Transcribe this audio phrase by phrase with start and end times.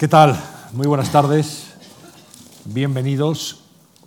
[0.00, 0.34] ¿Qué tal?
[0.72, 1.74] Muy buenas tardes.
[2.64, 3.58] Bienvenidos,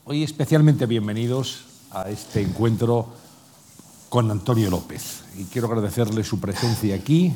[0.05, 3.09] hoy especialmente bienvenidos a este encuentro
[4.09, 5.21] con Antonio López.
[5.37, 7.31] Y quiero agradecerle su presencia aquí,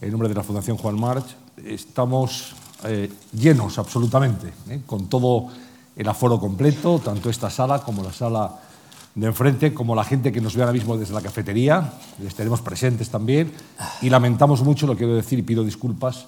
[0.00, 1.26] en nombre de la Fundación Juan March.
[1.66, 2.54] Estamos
[2.84, 5.48] eh, llenos absolutamente, eh, con todo
[5.96, 8.58] el aforo completo, tanto esta sala como la sala
[9.14, 12.62] de enfrente, como la gente que nos ve ahora mismo desde la cafetería, les tenemos
[12.62, 13.52] presentes también,
[14.00, 16.24] y lamentamos mucho, lo quiero decir y pido disculpas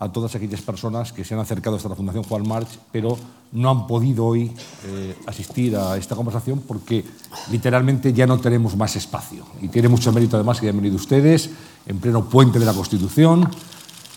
[0.00, 3.18] a todas aquellas personas que se han acercado hasta la Fundación Juan March, pero
[3.52, 4.50] no han podido hoy
[4.86, 7.04] eh, asistir a esta conversación porque
[7.50, 9.44] literalmente ya no tenemos más espacio.
[9.60, 11.50] Y tiene mucho mérito además que hayan venido ustedes
[11.84, 13.50] en pleno puente de la Constitución,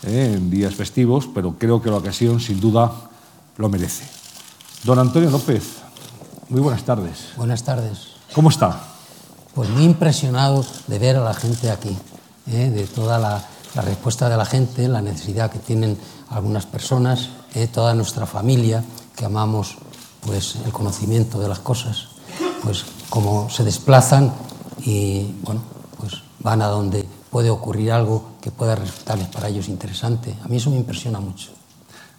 [0.04, 2.90] eh, en días festivos, pero creo que la ocasión sin duda
[3.58, 4.04] lo merece.
[4.84, 5.64] Don Antonio López,
[6.48, 7.28] muy buenas tardes.
[7.36, 8.14] Buenas tardes.
[8.34, 8.80] ¿Cómo está?
[9.54, 11.94] Pues muy impresionado de ver a la gente aquí,
[12.46, 12.70] ¿eh?
[12.70, 13.44] de toda la,
[13.74, 15.96] la, respuesta de la gente, la necesidad que tienen
[16.30, 17.66] algunas personas, ¿eh?
[17.66, 18.82] toda nuestra familia,
[19.16, 19.76] que amamos
[20.20, 22.08] pues, el conocimiento de las cosas,
[22.62, 24.32] pues cómo se desplazan
[24.84, 25.60] y bueno,
[25.98, 30.34] pues van a donde puede ocurrir algo que pueda resultarles para ellos interesante.
[30.44, 31.50] A mí eso me impresiona mucho.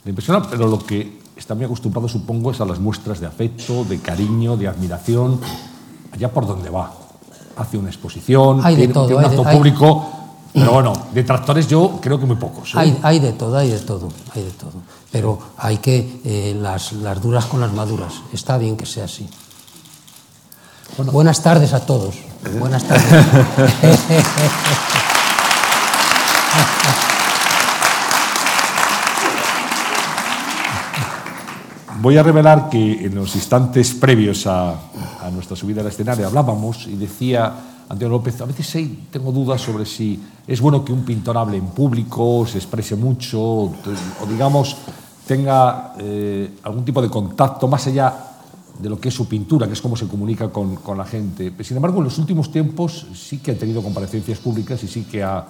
[0.04, 3.84] Me impresiona, pero lo que está muy acostumbrado, supongo, es a las muestras de afecto,
[3.86, 5.40] de cariño, de admiración
[6.12, 6.94] allá por donde va.
[7.58, 10.06] Hace una exposición, hay de tiene, todo, tiene un hay de- acto hay- público,
[10.56, 12.70] pero bueno, detractores yo creo que muy pocos.
[12.70, 12.78] ¿eh?
[12.80, 14.72] Hay, hay de todo, hay de todo, hay de todo.
[15.12, 18.14] Pero hay que eh, las, las duras con las maduras.
[18.32, 19.28] Está bien que sea así.
[21.12, 22.16] Buenas tardes a todos.
[22.58, 23.26] Buenas tardes.
[32.00, 36.88] Voy a revelar que en los instantes previos a, a nuestra subida al escenario hablábamos
[36.88, 41.04] y decía Antonio López, a veces hay- tengo dudas sobre si es bueno que un
[41.04, 43.64] pintor hable en público, se exprese mucho, o,
[44.22, 44.76] o digamos
[45.28, 48.14] tenga eh, algún tipo de contacto más allá
[48.80, 51.52] de lo que es su pintura, que es cómo se comunica con, con la gente.
[51.64, 55.24] Sin embargo, en los últimos tiempos sí que ha tenido comparecencias públicas y sí que
[55.24, 55.46] ha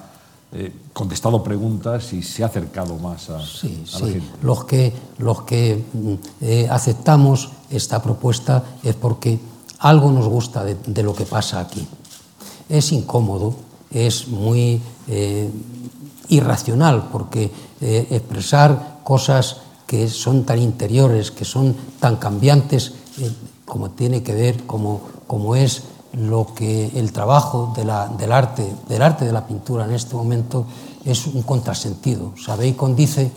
[0.53, 4.11] eh, contestado preguntas y se ha acercado más a, Sí, a la sí.
[4.13, 4.27] gente.
[4.43, 9.39] Los que, los que mm, eh, aceptamos esta propuesta es porque
[9.79, 11.85] algo nos gusta de, de lo que pasa aquí.
[12.69, 13.55] Es incómodo,
[13.91, 15.49] es muy eh,
[16.29, 23.31] irracional, porque eh, expresar cosas que son tan interiores, que son tan cambiantes, eh,
[23.65, 25.83] como tiene que ver, como, como es
[26.13, 30.15] lo que el trabajo de la- del arte, del arte de la pintura en este
[30.15, 30.65] momento
[31.03, 32.31] es un contrasentido.
[32.43, 33.31] Sabéis, dice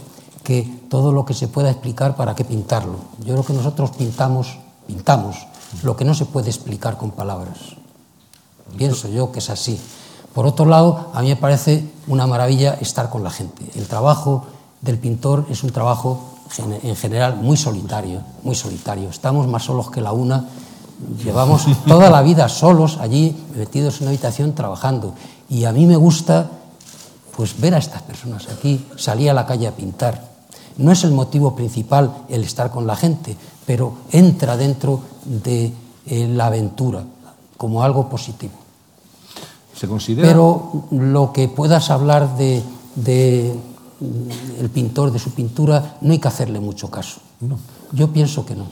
[0.44, 2.96] que todo lo que se pueda explicar, ¿para qué pintarlo?
[3.20, 5.36] Yo creo que nosotros pintamos, pintamos
[5.82, 7.58] lo que no se puede explicar con palabras.
[8.76, 9.78] Pienso yo que es así.
[10.34, 13.64] Por otro lado, a mí me parece una maravilla estar con la gente.
[13.74, 14.46] El trabajo
[14.80, 16.20] del pintor es un trabajo
[16.82, 19.08] en general muy solitario, muy solitario.
[19.10, 20.44] Estamos más solos que la una.
[21.24, 25.14] Llevamos toda la vida solos allí, metidos en una habitación trabajando.
[25.48, 26.50] Y a mí me gusta
[27.36, 30.28] pues ver a estas personas aquí, salir a la calle a pintar.
[30.76, 33.36] No es el motivo principal el estar con la gente,
[33.66, 35.72] pero entra dentro de
[36.06, 37.02] eh, la aventura
[37.58, 38.54] como algo positivo.
[39.74, 42.62] Se considera Pero lo que puedas hablar de,
[42.94, 43.54] de,
[44.00, 47.20] mm, el pintor, de su pintura, no hay que hacerle mucho caso.
[47.40, 47.58] No.
[47.92, 48.66] Yo pienso que no.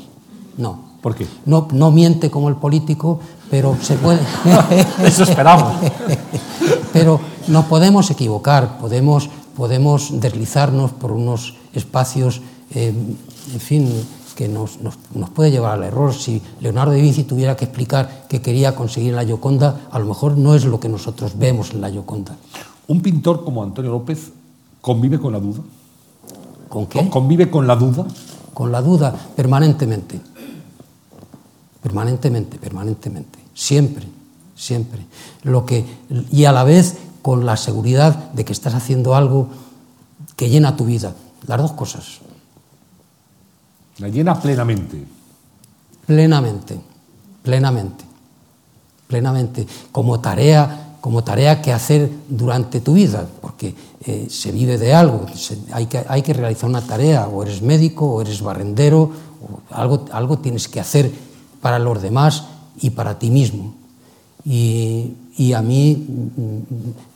[0.56, 0.86] No.
[1.02, 1.26] ¿Por qué?
[1.44, 3.20] No, no miente como el político,
[3.50, 4.20] pero se puede.
[5.04, 5.74] Eso esperamos.
[6.92, 12.40] pero nos podemos equivocar, podemos, podemos deslizarnos por unos espacios,
[12.74, 12.92] eh,
[13.52, 16.14] en fin, que nos, nos- nos puede llevar al error.
[16.14, 20.04] Si Leonardo da Vinci tuviera que explicar qué quería conseguir en la Gioconda, a lo
[20.06, 22.36] mejor no es lo que nosotros vemos en la Gioconda.
[22.86, 24.30] Un pintor como Antonio López
[24.80, 25.60] convive con la duda.
[26.68, 27.08] ¿Con qué?
[27.10, 28.06] Convive con la duda.
[28.54, 30.20] con la duda permanentemente.
[31.82, 33.38] Permanentemente, permanentemente.
[33.54, 34.06] Siempre,
[34.54, 35.06] siempre.
[35.42, 35.84] Lo que,
[36.30, 39.48] y a la vez con la seguridad de que estás haciendo algo
[40.36, 41.14] que llena tu vida.
[41.46, 42.20] Las dos cosas.
[43.98, 45.04] La llena plenamente.
[46.06, 46.78] Plenamente,
[47.42, 48.04] plenamente,
[49.06, 49.66] plenamente.
[49.90, 55.26] Como tarea, como tarea que hacer durante tu vida, porque eh, se vive de algo.
[55.34, 59.10] Se, hay, que, hay que realizar una tarea, o eres médico, o eres barrendero,
[59.40, 61.10] o algo, algo tienes que hacer
[61.60, 62.44] para los demás
[62.80, 63.74] y para ti mismo.
[64.44, 66.06] Y Y a mí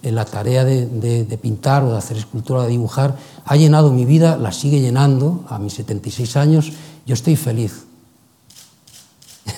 [0.03, 3.93] en la tarea de, de, de, pintar o de hacer escultura, de dibujar, ha llenado
[3.93, 6.73] mi vida, la sigue llenando a mis 76 años,
[7.07, 7.85] yo estoy feliz.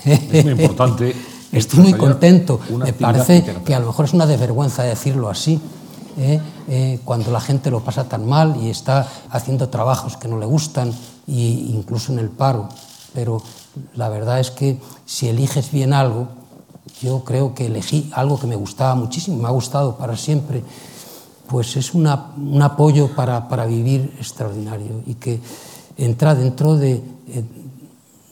[0.05, 1.15] Es muy importante.
[1.53, 2.61] estoy muy contento.
[2.71, 5.61] Me parece que a lo mejor es una desvergüenza decirlo así,
[6.19, 10.39] eh, eh, cuando la gente lo pasa tan mal y está haciendo trabajos que no
[10.39, 10.93] le gustan,
[11.27, 12.69] e incluso en el paro.
[13.15, 13.43] Pero
[13.95, 16.29] la verdad es que si eliges bien algo,
[17.01, 20.63] yo creo que elegí algo que me gustaba muchísimo, me ha gustado para siempre,
[21.49, 25.41] pues es una, un apoyo para, para, vivir extraordinario y que
[25.97, 27.45] entra dentro de, eh,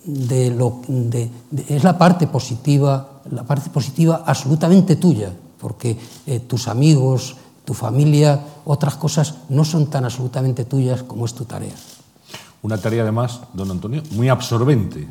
[0.04, 6.40] de lo de, de, es la parte positiva, la parte positiva absolutamente tuya, porque eh,
[6.40, 11.74] tus amigos, tu familia, otras cosas no son tan absolutamente tuyas como es tu tarea.
[12.62, 15.08] Una tarea además, don Antonio, muy absorbente.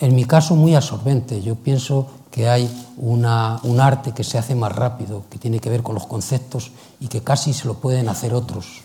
[0.00, 1.42] En mi caso, muy absorbente.
[1.42, 5.70] Yo pienso que hay una, un arte que se hace más rápido, que tiene que
[5.70, 8.82] ver con los conceptos y que casi se lo pueden hacer otros.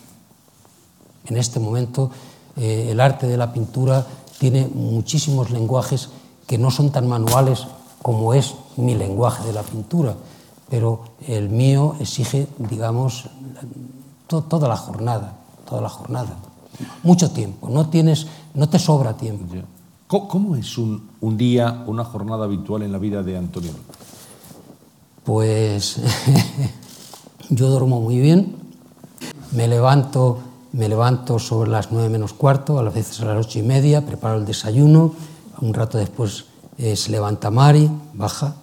[1.25, 2.09] En este momento,
[2.57, 4.05] eh, el arte de la pintura
[4.39, 6.09] tiene muchísimos lenguajes
[6.47, 7.67] que no son tan manuales
[8.01, 10.15] como es mi lenguaje de la pintura,
[10.69, 13.29] pero el mío exige, digamos,
[14.27, 15.37] to toda la jornada,
[15.69, 16.35] toda la jornada.
[17.03, 19.45] Mucho tiempo, no, tienes, no te sobra tiempo.
[20.21, 23.71] ¿Cómo es un, día, una jornada habitual en la vida de Antonio?
[25.23, 25.97] Pues
[27.49, 28.55] yo duermo muy bien,
[29.53, 30.37] me levanto,
[30.71, 34.37] me levanto sobre las nueve menos cuarto, a veces a las ocho y media, preparo
[34.37, 35.15] el desayuno,
[35.61, 36.45] un rato después
[36.77, 38.55] eh, se levanta Mari, baja,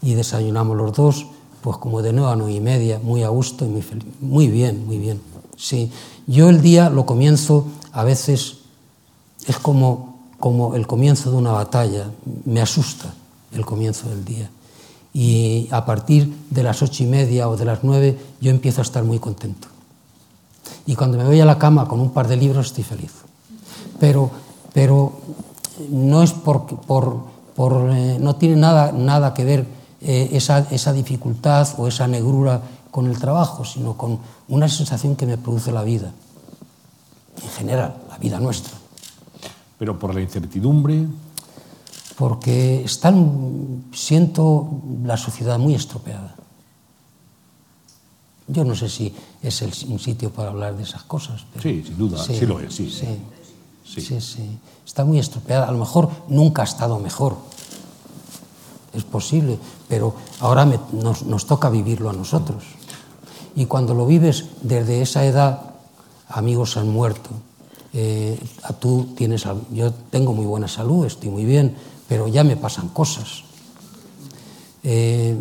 [0.00, 1.26] y desayunamos los dos,
[1.60, 4.06] pues como de nueve a nueve y media, muy a gusto y muy feliz.
[4.20, 5.20] Muy bien, muy bien.
[5.56, 5.90] Sí,
[6.28, 8.58] yo el día lo comienzo a veces,
[9.48, 10.07] es como
[10.38, 12.10] como el comienzo de una batalla.
[12.44, 13.12] Me asusta
[13.52, 14.50] el comienzo del día.
[15.12, 18.82] Y a partir de las ocho y media o de las nueve yo empiezo a
[18.82, 19.68] estar muy contento.
[20.86, 23.12] Y cuando me voy a la cama con un par de libros estoy feliz.
[23.98, 24.30] Pero,
[24.72, 25.12] pero
[25.90, 27.18] no es por, por,
[27.54, 29.66] por eh, no tiene nada, nada que ver
[30.00, 34.18] eh, esa, esa dificultad o esa negrura con el trabajo, sino con
[34.48, 36.12] una sensación que me produce la vida,
[37.42, 38.77] en general, la vida nuestra.
[39.78, 41.06] Pero por la incertidumbre.
[42.16, 44.68] Porque están, siento
[45.04, 46.34] la sociedad muy estropeada.
[48.48, 51.44] Yo no sé si es el, un sitio para hablar de esas cosas.
[51.52, 52.90] Pero sí, sin duda, sí, sí lo es, sí.
[52.90, 53.06] Sí,
[53.84, 54.00] sí.
[54.00, 54.58] sí, sí.
[54.84, 55.68] Está muy estropeada.
[55.68, 57.36] A lo mejor nunca ha estado mejor.
[58.94, 62.64] Es posible, pero ahora me, nos, nos toca vivirlo a nosotros.
[63.54, 65.74] Y cuando lo vives desde esa edad,
[66.28, 67.30] amigos han muerto,
[67.92, 68.38] eh,
[68.80, 71.74] tú tienes, yo tengo muy buena salud, estoy muy bien,
[72.08, 73.44] pero ya me pasan cosas.
[74.82, 75.36] Eh,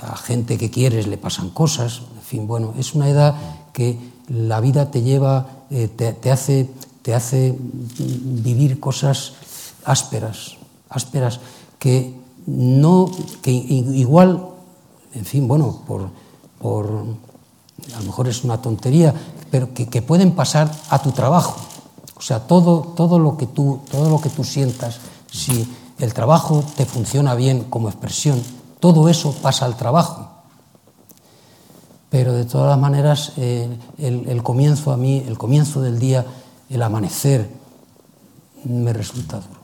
[0.00, 2.02] a gente que quieres le pasan cosas.
[2.16, 3.34] En fin, bueno, es una edad
[3.72, 3.98] que
[4.28, 6.68] la vida te lleva, eh, te, te, hace,
[7.02, 7.56] te hace
[7.98, 9.34] vivir cosas
[9.84, 10.56] ásperas,
[10.88, 11.40] ásperas
[11.78, 12.14] que
[12.46, 13.10] no,
[13.42, 14.48] que igual,
[15.14, 16.10] en fin, bueno, por,
[16.58, 16.86] por
[17.94, 19.14] a lo mejor es una tontería,
[19.50, 21.56] pero que, que, pueden pasar a tu trabajo.
[22.16, 24.98] O sea, todo, todo, lo que tú, todo lo que tú sientas,
[25.30, 25.68] si
[25.98, 28.42] el trabajo te funciona bien como expresión,
[28.80, 30.28] todo eso pasa al trabajo.
[32.10, 33.68] Pero de todas las maneras, eh,
[33.98, 36.24] el, el, comienzo a mí, el comienzo del día,
[36.70, 37.50] el amanecer,
[38.64, 39.60] me resulta duro.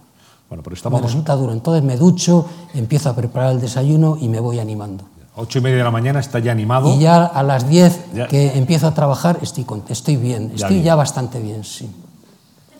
[0.48, 1.00] Bueno, pero estamos...
[1.00, 1.52] Me resulta duro.
[1.52, 5.04] Entonces me ducho, empiezo a preparar el desayuno y me voy animando.
[5.36, 6.94] Ocho y media de la mañana está ya animado.
[6.94, 8.28] Y ya a las diez ya.
[8.28, 10.84] que empiezo a trabajar estoy, estoy bien, ya estoy bien.
[10.84, 11.90] ya bastante bien, sí.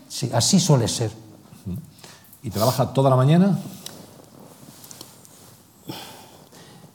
[0.09, 0.31] sí.
[0.33, 1.11] Así suele ser.
[2.45, 3.59] ¿Y trabaja toda la mañana?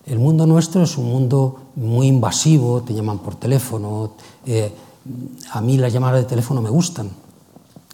[0.05, 4.13] El mundo nuestro es un mundo muy invasivo, te llaman por teléfono.
[4.45, 4.73] Eh,
[5.51, 7.09] a mí las llamadas de teléfono me gustan.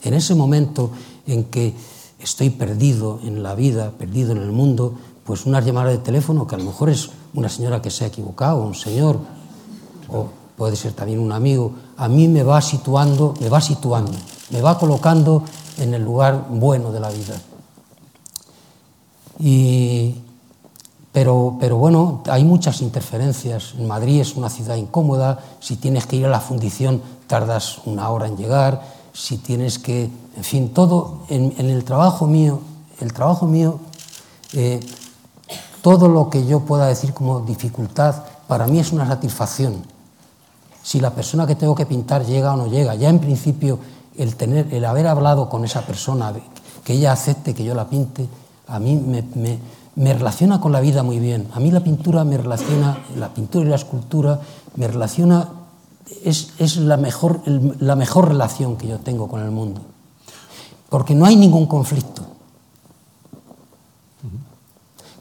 [0.04, 0.92] En ese momento
[1.26, 1.74] en que
[2.20, 4.94] estoy perdido en la vida, perdido en el mundo,
[5.26, 8.08] pues unas llamadas de teléfono que a lo mejor es una señora que se ha
[8.08, 9.20] equivocado, un señor,
[10.12, 10.28] o
[10.58, 14.14] puede ser también un amigo, a mí me va situando, me va situando,
[14.52, 15.44] me va colocando
[15.78, 17.36] en el lugar bueno de la vida.
[19.40, 20.16] Y,
[21.12, 23.74] pero, pero bueno, hay muchas interferencias.
[23.78, 28.10] En Madrid es una ciudad incómoda, si tienes que ir a la fundición tardas una
[28.10, 28.82] hora en llegar,
[29.14, 32.60] si tienes que, en fin, todo en, en el trabajo mío,
[33.02, 33.80] el trabajo mío
[34.54, 34.80] eh,
[35.86, 38.16] todo lo que yo pueda decir como dificultad,
[38.48, 39.84] para mí es una satisfacción.
[40.82, 43.78] Si la persona que tengo que pintar llega o no llega, ya en principio
[44.18, 46.34] el, tener, el haber hablado con esa persona,
[46.84, 48.28] que ella acepte que yo la pinte,
[48.66, 48.96] a mí
[49.96, 51.50] me, relaciona con la vida muy bien.
[51.54, 54.40] A mí la pintura me relaciona, la pintura y la escultura
[54.78, 55.50] me relaciona,
[56.24, 59.82] es, es la, mejor, la mejor relación que yo tengo con el mundo.
[60.90, 62.35] Porque no hay ningún conflicto.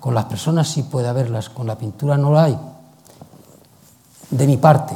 [0.05, 2.59] Con las personas sí puede haberlas, con la pintura no la hay.
[4.29, 4.95] de mi parte.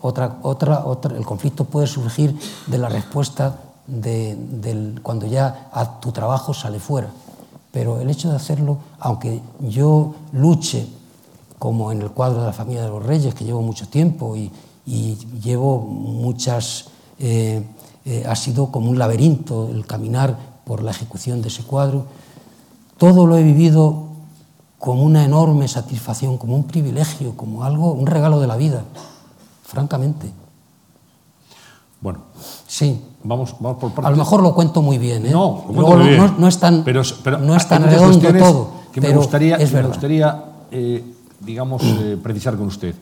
[0.00, 2.34] Otra, otra, otra, el conflicto puede surgir
[2.66, 5.68] de la respuesta de, cuando ya
[6.00, 7.08] tu trabajo sale fuera.
[7.72, 10.88] Pero el hecho de hacerlo, aunque yo luche,
[11.58, 14.50] como en el cuadro de la familia de los reyes, que llevo mucho tiempo y,
[14.86, 16.86] y llevo muchas...
[17.18, 17.62] Eh,
[18.06, 22.06] eh, ha sido como un laberinto el caminar por la ejecución de ese cuadro.
[22.96, 24.07] Todo lo he vivido
[24.78, 28.84] como una enorme satisfacción, como un privilegio, como algo, un regalo de la vida,
[29.64, 30.30] francamente.
[32.00, 32.20] Bueno,
[32.66, 33.04] sí.
[33.24, 34.06] Vamos, vamos por partes.
[34.06, 35.30] A lo mejor lo cuento muy bien, ¿eh?
[35.30, 36.18] No, lo Luego, muy bien.
[36.18, 38.70] No, no, es tan, pero, pero no es tan redondo todo.
[38.92, 41.02] Que me pero gustaría, es que me gustaría eh,
[41.40, 42.94] digamos, eh, precisar con usted.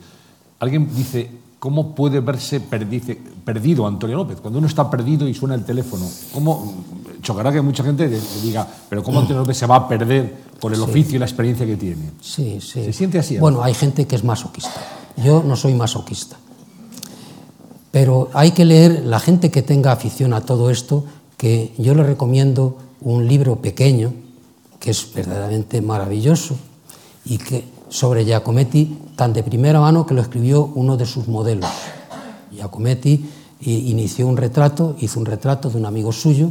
[0.58, 4.40] Alguien dice, ¿cómo puede verse perdice- perdido Antonio López?
[4.40, 6.74] Cuando uno está perdido y suena el teléfono, ¿cómo
[7.22, 10.72] chocará que mucha gente le- diga, pero cómo Antonio López se va a perder por
[10.72, 12.10] el oficio y la experiencia que tiene?
[12.20, 12.84] Sí, sí.
[12.84, 14.80] ¿Se siente así, Bueno, hay gente que es masoquista.
[15.22, 16.36] Yo no soy masoquista.
[17.90, 21.04] Pero hay que leer, la gente que tenga afición a todo esto,
[21.38, 24.12] que yo le recomiendo un libro pequeño,
[24.80, 26.56] que es verdaderamente maravilloso,
[27.24, 31.70] y que sobre Giacometti, tan de primera mano que lo escribió uno de sus modelos.
[32.52, 33.24] Giacometti
[33.60, 36.50] inició un retrato, hizo un retrato de un amigo suyo,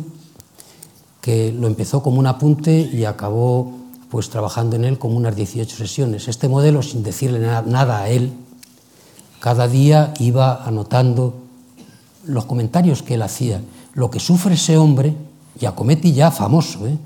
[1.21, 3.73] que lo empezó como un apunte y acabó
[4.09, 6.27] pues trabajando en él como unas 18 sesiones.
[6.27, 8.31] Este modelo, sin decirle na- nada a él,
[9.39, 11.33] cada día iba anotando
[12.25, 13.61] los comentarios que él hacía.
[13.93, 15.15] Lo que sufre ese hombre,
[15.59, 16.97] Giacometti ya famoso, ¿eh?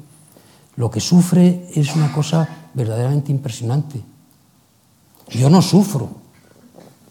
[0.75, 4.01] lo que sufre es una cosa verdaderamente impresionante.
[5.31, 6.09] Yo no sufro,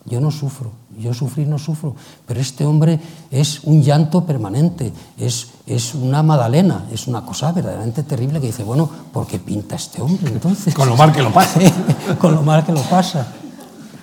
[0.05, 1.95] yo no sufro, yo sufrir no sufro,
[2.27, 2.99] pero este hombre
[3.31, 8.65] es un llanto permanente, es, es una magdalena, es una cosa verdaderamente terrible que dice,
[8.65, 10.75] bueno, ¿por qué pinta este hombre entonces?
[10.75, 11.61] Con lo mal que lo pasa.
[12.21, 13.29] Con lo mal que lo pasa.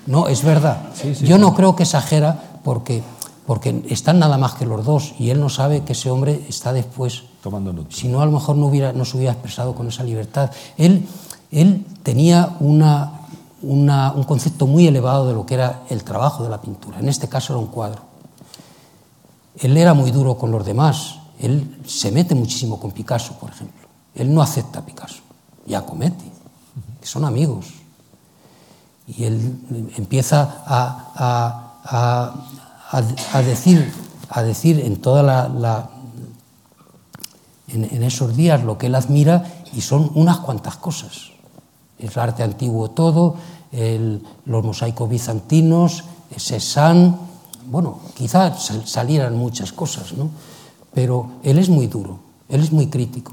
[0.06, 0.90] No, es verdad.
[0.94, 1.42] Sí, sí, yo sí.
[1.42, 3.02] no creo que exagera porque,
[3.44, 6.72] porque están nada más que los dos y él no sabe que ese hombre está
[6.72, 7.94] después Tomando nota.
[7.94, 10.50] si no, a lo mejor no, hubiera, no se hubiera expresado con esa libertad.
[10.76, 11.06] Él,
[11.50, 13.15] él tenía una,
[13.62, 16.98] una- un concepto muy elevado de lo que era el trabajo de la pintura.
[16.98, 18.02] En este caso era un cuadro.
[19.58, 21.16] Él era muy duro con los demás.
[21.38, 23.86] Él se mete muchísimo con Picasso, por ejemplo.
[24.14, 25.20] Él no acepta a Picasso.
[25.66, 26.30] Giacometti,
[27.00, 27.66] que son amigos.
[29.06, 31.12] Y él empieza a,
[31.84, 32.32] a-
[33.32, 33.92] a- decir,
[34.28, 35.90] a decir en toda la- la,
[37.68, 41.30] en esos días lo que él admira y son unas cuantas cosas.
[41.98, 43.36] El arte antiguo todo,
[43.72, 46.04] el- los mosaicos bizantinos,
[46.36, 47.14] Cézanne,
[47.70, 50.30] bueno, quizás sal- salieran muchas cosas, ¿no?
[50.94, 53.32] Pero él es muy duro, él es muy crítico.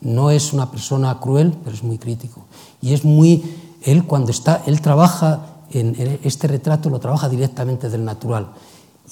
[0.00, 2.44] No es una persona cruel, pero es muy crítico.
[2.82, 3.42] Y es muy,
[3.82, 5.40] él cuando está, él trabaja
[5.70, 8.48] en, este retrato, lo trabaja directamente del natural.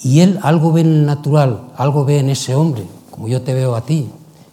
[0.03, 3.53] Y él algo ve en el natural, algo ve en ese hombre, como yo te
[3.53, 4.09] veo a ti.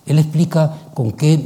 [0.07, 1.38] Él explica con qué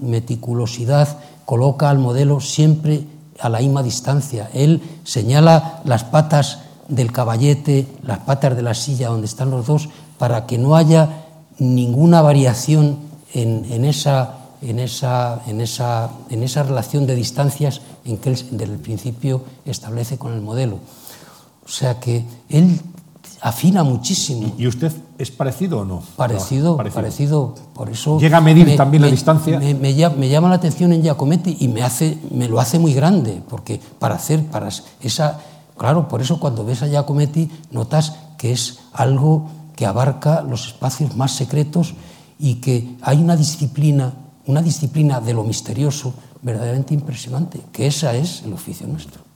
[0.00, 3.06] meticulosidad coloca al modelo siempre
[3.40, 4.50] a la misma distancia.
[4.52, 9.88] Él señala las patas del caballete, las patas de la silla donde están los dos,
[10.18, 11.24] para que no haya
[11.58, 12.98] ninguna variación
[13.32, 20.42] en, esa, esa relación de distancias en que él desde el principio establece con el
[20.42, 20.80] modelo.
[21.64, 22.78] O sea que él
[23.40, 24.52] afina muchísimo.
[24.58, 26.02] ¿Y usted es parecido o no?
[26.16, 28.18] Parecido, No, parecido, por eso...
[28.20, 29.58] ¿Llega a medir también la distancia?
[29.58, 33.42] Me, me llama la atención en Giacometti y me, hace, me lo hace muy grande,
[33.48, 34.68] porque para hacer, para
[35.00, 35.40] esa...
[35.76, 41.16] Claro, por eso cuando ves a Giacometti notas que es algo que abarca los espacios
[41.16, 41.94] más secretos
[42.38, 44.12] y que hay una disciplina,
[44.46, 49.27] una disciplina de lo misterioso verdaderamente impresionante, que esa es el oficio nuestro.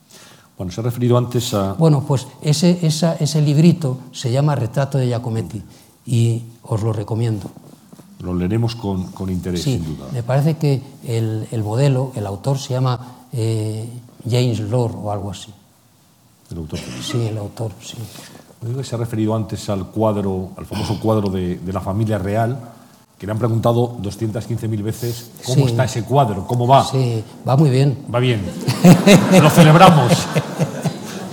[0.57, 1.73] Bueno, se ha referido antes a...
[1.73, 5.61] Bueno, pues ese, esa- ese librito se llama Retrato de Giacometti
[6.05, 7.49] y os lo recomiendo.
[8.19, 10.07] Lo leeremos con, con interés, Sí, sin duda.
[10.13, 12.99] me parece que el, el modelo, el autor se llama
[13.33, 13.89] eh,
[14.29, 15.51] James Lord o algo así.
[16.51, 16.79] El autor.
[17.01, 17.97] Sí, el autor, sí.
[18.83, 22.57] Se ha referido antes al cuadro, al famoso cuadro de, de la familia real,
[23.23, 25.71] que le han preguntado 215.000 veces cómo Sí.
[25.71, 26.83] está ese cuadro, cómo va.
[26.83, 27.97] Sí, va muy bien.
[28.13, 28.41] Va bien.
[29.41, 30.11] Lo celebramos.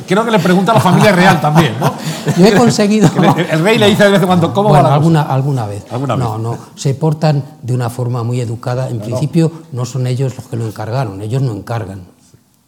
[0.07, 1.93] Creo que le pregunta a la familia real también, ¿no?
[2.39, 3.11] Yo he conseguido...
[3.51, 4.99] El rey le dice de vez en cuando, ¿cómo bueno, va la cosa?
[4.99, 5.85] alguna, alguna vez.
[5.91, 6.43] ¿Alguna no, vez?
[6.43, 8.89] no, se portan de una forma muy educada.
[8.89, 12.03] En principio no son ellos los que lo encargaron, ellos no encargan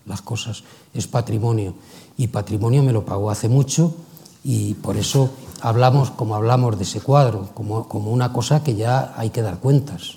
[0.04, 0.64] las cosas,
[0.94, 1.74] es patrimonio.
[2.16, 3.94] Y patrimonio me lo pagó hace mucho
[4.42, 5.30] y por eso
[5.62, 9.58] hablamos como hablamos de ese cuadro, como, como una cosa que ya hay que dar
[9.58, 10.16] cuentas.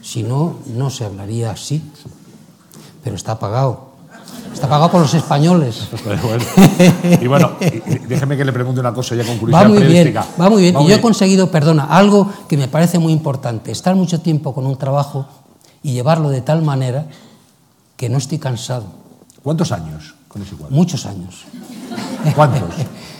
[0.00, 1.82] Si no, no se hablaría así.
[3.02, 3.92] Pero está pagado.
[4.52, 5.88] Está pagado por los españoles.
[6.04, 6.44] Bueno,
[7.20, 10.14] y bueno, y- déjeme que le pregunte una cosa ya con curiosidad Va muy bien,
[10.40, 10.74] va muy bien.
[10.76, 14.20] Va y muy yo he conseguido, perdona, algo que me parece muy importante, estar mucho
[14.20, 15.26] tiempo con un trabajo
[15.82, 17.06] y llevarlo de tal manera
[17.96, 18.86] que no estoy cansado.
[19.42, 20.74] ¿Cuántos años con ese cuadro?
[20.74, 21.44] Muchos años.
[22.34, 22.62] ¿Cuántos?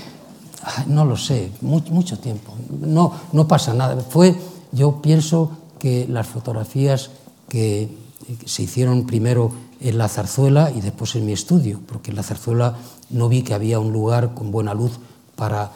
[0.65, 2.53] Ay, No lo sé, mu- mucho tiempo.
[2.81, 4.01] No, no pasa nada.
[4.03, 4.35] Fue,
[4.73, 7.11] yo pienso que las fotografías
[7.49, 7.95] que,
[8.41, 12.23] que se hicieron primero en la zarzuela y después en mi estudio, porque en la
[12.23, 12.77] zarzuela
[13.11, 14.93] no vi que había un lugar con buena luz
[15.37, 15.73] para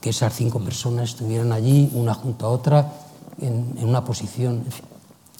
[0.00, 2.92] que esas cinco personas estuvieran allí, una junto a otra,
[3.40, 4.62] en, una posición.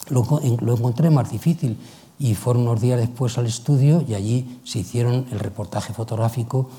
[0.09, 0.25] Lo,
[0.61, 1.77] lo encontré más difícil
[2.17, 6.69] y fueron unos días después al estudio y allí se hicieron el reportaje fotográfico,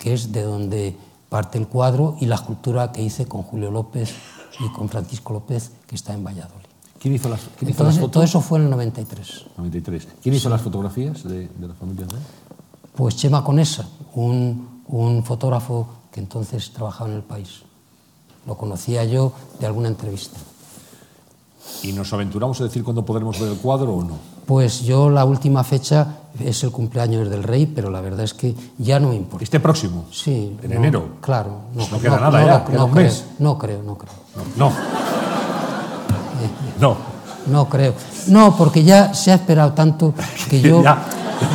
[0.00, 0.96] que es de donde
[1.28, 4.14] parte el cuadro y la escultura que hice con Julio López
[4.60, 6.64] y con Francisco López, que está en Valladolid.
[7.00, 8.12] ¿Quién hizo las, quién hizo las Entonces, fotos?
[8.12, 9.44] todo eso fue en el 93.
[9.56, 10.08] 93.
[10.22, 12.06] ¿Quién hizo las fotografías de, de la familia?
[12.96, 17.62] Pues Chema Conesa, un, un fotógrafo que entonces trabajaba en el país.
[18.46, 20.38] Lo conocía yo de alguna entrevista.
[21.82, 24.16] ¿Y nos aventuramos a decir cuándo podremos ver el cuadro o no?
[24.46, 28.54] Pues yo la última fecha es el cumpleaños del rey, pero la verdad es que
[28.78, 29.44] ya no me importa.
[29.44, 30.04] Este próximo.
[30.10, 30.56] Sí.
[30.62, 31.08] En no, enero.
[31.20, 31.60] Claro.
[31.74, 33.24] Pues no queda nada ya, queda un creo, mes.
[33.38, 34.12] No creo, no creo.
[34.56, 34.72] No.
[36.80, 36.96] No.
[37.46, 37.94] No creo.
[38.26, 40.14] No, porque ya se ha esperado tanto
[40.50, 40.82] que yo.
[40.88, 41.04] Ya.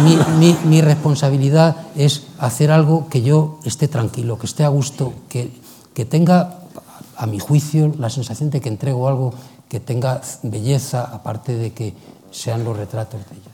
[0.03, 5.11] mi, mi- mi responsabilidad es hacer algo que yo esté tranquilo, que esté a gusto,
[5.27, 5.51] que,
[5.93, 6.59] que tenga,
[7.17, 9.33] a mi juicio, la sensación de que entrego algo
[9.67, 11.93] que tenga belleza, aparte de que
[12.31, 13.52] sean los retratos de ellos.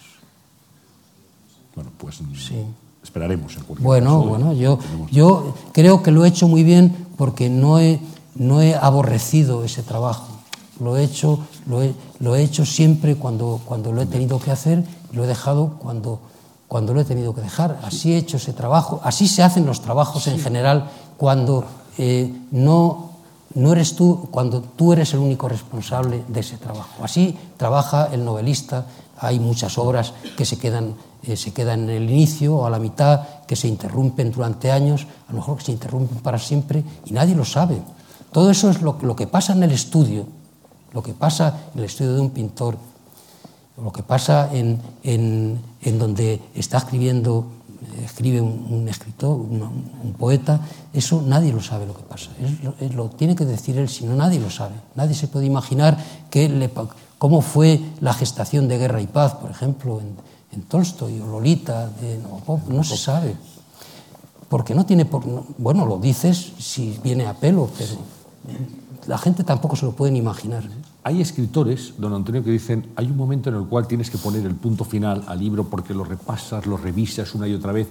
[1.80, 2.62] Bueno, pues Sí.
[3.02, 4.30] esperaremos en cualquier Bueno, caso.
[4.30, 8.02] bueno, yo, Tenemos- yo creo que lo he hecho muy bien porque no he,
[8.36, 10.28] no he aborrecido ese trabajo.
[10.82, 14.52] Lo he hecho, lo he, lo he hecho siempre cuando, cuando lo he tenido que
[14.52, 14.84] hacer
[15.14, 16.20] y lo he dejado cuando,
[16.68, 17.80] cuando lo he tenido que dejar.
[17.82, 21.64] Así he hecho ese trabajo, así se hacen los trabajos en general cuando
[21.98, 23.12] eh, no,
[23.56, 27.02] no eres tú, cuando tú eres el único responsable de ese trabajo.
[27.04, 28.86] Así trabaja el novelista.
[29.22, 32.80] Hay muchas obras que se quedan, eh, se quedan en el inicio o a la
[32.80, 37.12] mitad, que se interrumpen durante años, a lo mejor que se interrumpen para siempre y
[37.12, 37.82] nadie lo sabe.
[38.32, 40.26] Todo eso es lo, lo que pasa en el estudio,
[40.94, 42.78] lo que pasa en el estudio de un pintor,
[43.82, 47.46] lo que pasa en, en- en donde está escribiendo,
[48.04, 50.60] escribe un, escritor, un, poeta,
[50.94, 52.30] eso nadie lo sabe lo que pasa.
[52.94, 54.76] Lo, tiene que decir él, si no nadie lo sabe.
[54.96, 55.98] Nadie se puede imaginar
[56.30, 56.70] qué le
[57.18, 60.16] cómo fue la gestación de Guerra y Paz, por ejemplo, en,
[60.52, 62.20] en Tolstoy o Lolita de
[62.70, 63.36] no se sabe.
[64.50, 65.26] Porque no tiene por.
[65.26, 67.92] no- bueno, lo dices si viene a pelo, pero
[69.08, 70.64] la gente tampoco se lo pueden imaginar.
[71.04, 74.46] Hay escritores, don Antonio, que dicen, hay un momento en el cual tienes que poner
[74.46, 77.88] el punto final al libro porque lo repasas, lo revisas una y otra vez.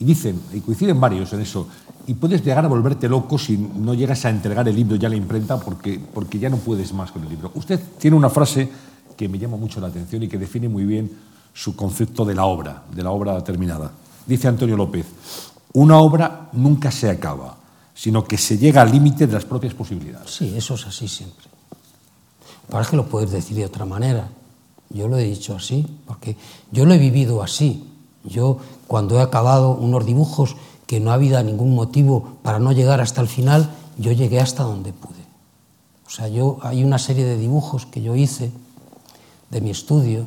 [0.00, 1.66] Y dicen, y coinciden varios en eso,
[2.06, 5.10] y puedes llegar a volverte loco si no llegas a entregar el libro ya a
[5.10, 7.50] la imprenta porque, porque ya no puedes más con el libro.
[7.56, 8.68] Usted tiene una frase
[9.16, 11.10] que me llama mucho la atención y que define muy bien
[11.58, 13.90] su concepto de la obra, de la obra terminada.
[14.24, 15.06] Dice Antonio López,
[15.72, 17.56] una obra nunca se acaba,
[17.92, 20.30] sino que se llega al límite de las propias posibilidades.
[20.30, 21.46] Sí, eso es así siempre.
[22.70, 24.28] Para que lo puedes decir de otra manera.
[24.90, 26.36] Yo lo he dicho así, porque
[26.70, 27.90] yo lo he vivido así.
[28.22, 30.54] Yo, cuando he acabado unos dibujos
[30.86, 33.68] que no había ningún motivo para no llegar hasta el final,
[33.98, 35.26] yo llegué hasta donde pude.
[36.06, 38.52] O sea, yo hay una serie de dibujos que yo hice
[39.50, 40.24] de mi estudio,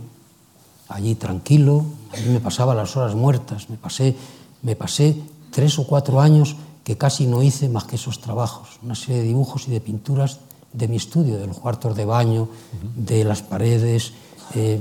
[0.92, 1.86] allí tranquilo.
[2.14, 4.16] allí me pasaba las horas muertas, me pasé,
[4.62, 5.18] me pasé
[5.52, 9.28] tres o cuatro años que casi no hice más que esos trabajos, una serie de
[9.28, 10.40] dibujos y de pinturas
[10.74, 12.48] de mi estudio, de los cuartos de baño,
[12.96, 14.14] de las paredes,
[14.56, 14.80] eh,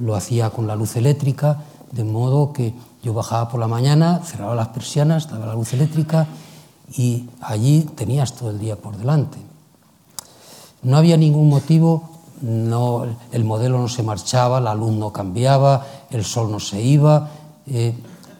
[0.00, 1.62] lo hacía con la luz eléctrica,
[1.92, 6.26] de modo que yo bajaba por la mañana, cerraba las persianas, daba la luz eléctrica
[6.96, 9.38] y allí tenías todo el día por delante.
[10.82, 16.24] No había ningún motivo no, el modelo no se marchaba, la luz no cambiaba, el
[16.24, 17.30] sol no se iba.
[17.66, 17.94] Eh,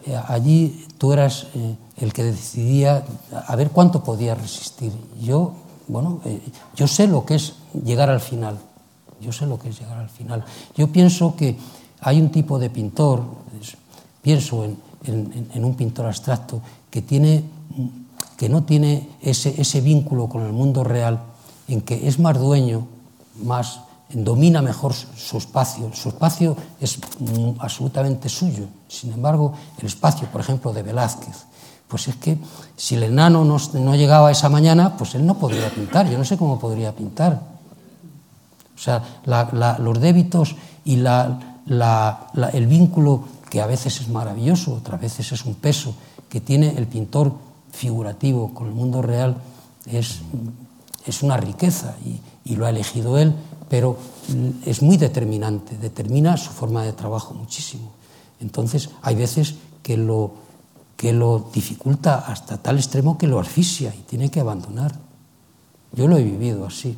[0.07, 3.05] eh, allí tú eras eh, el que decidía
[3.47, 4.93] a ver cuánto podía resistir.
[5.21, 5.53] Yo,
[5.89, 6.41] bueno, eh,
[6.75, 7.55] yo sé lo que es
[7.85, 8.59] llegar al final.
[9.21, 10.45] Yo sé lo que es llegar al final.
[10.77, 11.57] Yo pienso que
[12.01, 13.23] hay un tipo de pintor,
[14.21, 17.45] pienso en, en, en un pintor abstracto, que, tiene,
[18.37, 21.21] que no tiene ese, ese vínculo con el mundo real,
[21.69, 22.87] en que es más dueño
[23.43, 23.81] más
[24.13, 25.91] domina mejor su, espacio.
[25.95, 28.67] Su espacio es mm, absolutamente suyo.
[28.89, 31.45] Sin embargo, el espacio, por ejemplo, de Velázquez,
[31.89, 32.39] pues es que
[32.77, 36.09] si el enano no, no llegaba esa mañana, pues él no podría pintar.
[36.09, 37.41] Yo no sé cómo podría pintar.
[38.75, 39.03] O sea,
[39.79, 45.95] los débitos y el vínculo que a veces es maravilloso, otras veces es un peso,
[46.29, 47.33] que tiene el pintor
[47.71, 49.37] figurativo con el mundo real,
[49.87, 50.21] es,
[51.07, 53.35] es una riqueza y, y lo ha elegido él,
[53.69, 53.97] pero
[54.65, 57.93] es muy determinante, determina su forma de trabajo muchísimo.
[58.41, 60.33] Entonces, hay veces que lo,
[60.97, 64.95] que lo dificulta hasta tal extremo que lo asfixia y tiene que abandonar.
[65.93, 66.97] Yo lo he vivido así.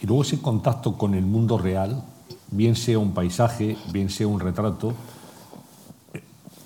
[0.00, 2.02] Y luego ese contacto con el mundo real,
[2.50, 4.92] bien sea un paisaje, bien sea un retrato,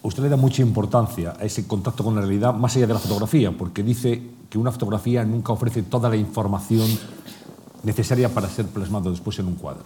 [0.03, 3.01] usted le da mucha importancia a ese contacto con la realidad más allá de la
[3.01, 6.87] fotografía, porque dice que una fotografía nunca ofrece toda la información
[7.83, 9.85] necesaria para ser plasmado después en un cuadro.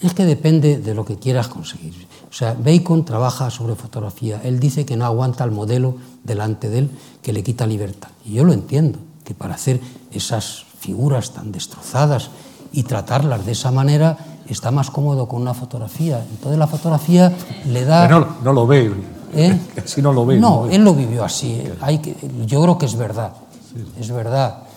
[0.00, 2.06] Es que depende de lo que quieras conseguir.
[2.30, 4.40] O sea, Bacon trabaja sobre fotografía.
[4.44, 8.10] Él dice que no aguanta el modelo delante de él, que le quita libertad.
[8.24, 9.80] Y yo lo entiendo, que para hacer
[10.12, 12.30] esas figuras tan destrozadas
[12.72, 16.24] y tratarlas de esa manera está más cómodo con una fotografía.
[16.30, 17.32] Entonces la fotografía
[17.66, 18.06] le da...
[18.06, 18.92] Pero no, no lo ve.
[19.34, 19.58] ¿Eh?
[20.02, 20.38] No lo ve.
[20.38, 21.62] No, él lo vivió así.
[21.80, 22.14] Hay que,
[22.46, 23.32] yo creo que es verdad.
[23.74, 23.84] Sí.
[23.98, 24.67] Es verdad.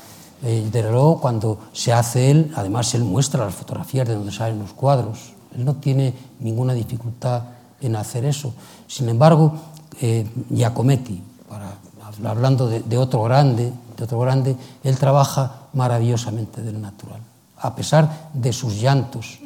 [0.44, 4.60] Eh, desde luego, cuando se hace él, además él muestra las fotografías de donde salen
[4.60, 5.34] los cuadros.
[5.56, 7.44] Él no tiene ninguna dificultad
[7.80, 8.54] en hacer eso.
[8.88, 9.54] Sin embargo,
[10.02, 11.76] eh, Giacometti, para,
[12.30, 17.22] hablando de, de, otro grande, de otro grande, él trabaja maravillosamente del natural,
[17.58, 19.40] a pesar de sus llantos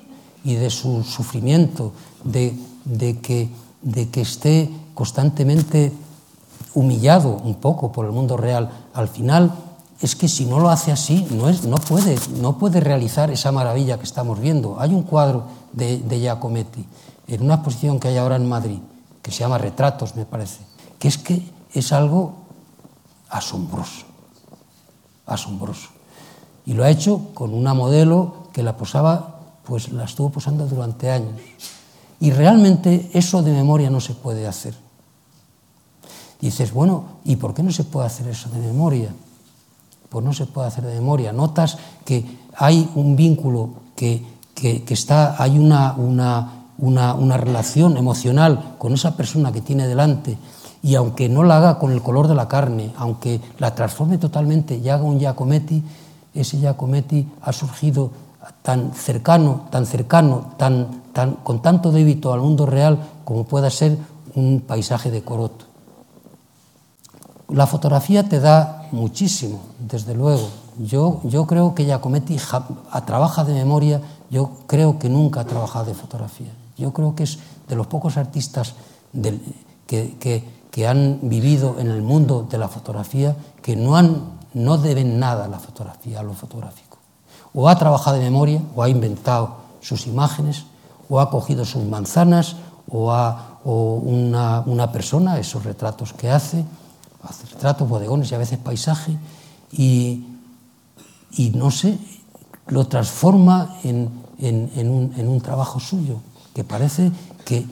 [0.44, 1.92] y de su sufrimiento,
[2.24, 3.50] de, de, que,
[3.82, 5.92] de que esté constantemente
[6.74, 8.70] humillado un poco por el mundo real.
[8.94, 9.52] Al final,
[10.02, 13.52] es que si no lo hace así, no, es, no, puede, no puede realizar esa
[13.52, 14.80] maravilla que estamos viendo.
[14.80, 16.86] Hay un cuadro de, de Giacometti
[17.28, 18.80] en una exposición que hay ahora en Madrid,
[19.22, 20.60] que se llama Retratos, me parece,
[21.00, 22.36] que es que es algo
[23.30, 24.06] asombroso,
[25.26, 25.90] asombroso.
[26.66, 31.12] Y lo ha hecho con una modelo que la posaba, pues la estuvo posando durante
[31.12, 31.34] años.
[32.20, 34.74] Y realmente eso de memoria no se puede hacer.
[36.40, 39.10] Dices, bueno, ¿y por qué no se puede hacer eso de memoria?
[40.16, 41.34] Pues no se puede hacer de memoria.
[41.34, 42.24] Notas que
[42.56, 44.24] hay un vínculo, que,
[44.56, 50.38] que, está, hay una, una, una, una, relación emocional con esa persona que tiene delante
[50.82, 54.78] y aunque no la haga con el color de la carne, aunque la transforme totalmente
[54.78, 55.84] y haga un Giacometti,
[56.34, 58.12] ese Giacometti ha surgido
[58.62, 63.98] tan cercano, tan cercano, tan, tan, con tanto débito al mundo real como pueda ser
[64.34, 65.75] un paisaje de Coroto.
[67.50, 70.50] La fotografía te da muchísimo, desde luego.
[70.80, 72.38] Yo, yo creo que Giacometti
[73.06, 76.52] trabaja de memoria, yo creo que nunca ha trabajado de fotografía.
[76.78, 78.74] Yo creo que es de los pocos artistas
[79.14, 79.42] del,
[79.88, 84.78] que, que, que, han vivido en el mundo de la fotografía que no, han, no
[84.78, 86.98] deben nada a la fotografía, a lo fotográfico.
[87.54, 90.66] O ha trabajado de memoria, o ha inventado sus imágenes,
[91.10, 92.58] o ha cogido sus manzanas,
[92.90, 96.66] o, ha, o una, una persona, esos retratos que hace
[97.52, 99.18] retratos, bodegones y a veces paisaje,
[99.72, 100.26] y,
[101.32, 101.98] y no sé,
[102.68, 104.10] lo transforma en,
[104.40, 106.20] en, en, un, en, un, trabajo suyo,
[106.54, 107.12] que parece
[107.46, 107.66] que,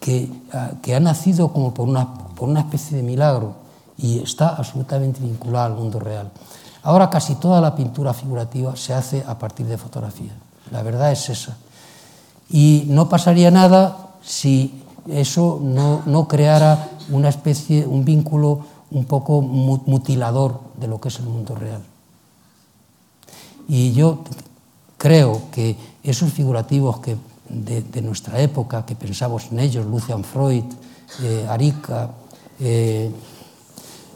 [0.00, 3.54] que, ah, que ha nacido como por una, por una especie de milagro
[3.96, 6.30] y está absolutamente vinculado al mundo real.
[6.82, 10.32] Ahora casi toda la pintura figurativa se hace a partir de fotografía.
[10.70, 11.56] La verdad es esa.
[12.50, 19.42] Y no pasaría nada si eso no, no creara una especie, un vínculo un poco
[19.42, 21.82] mutilador de lo que es el mundo real.
[23.68, 24.20] Y yo
[24.98, 27.16] creo que esos figurativos que
[27.48, 30.64] de, de nuestra época, que pensamos en ellos, Lucian Freud,
[31.22, 32.10] eh, Arica,
[32.60, 33.10] eh,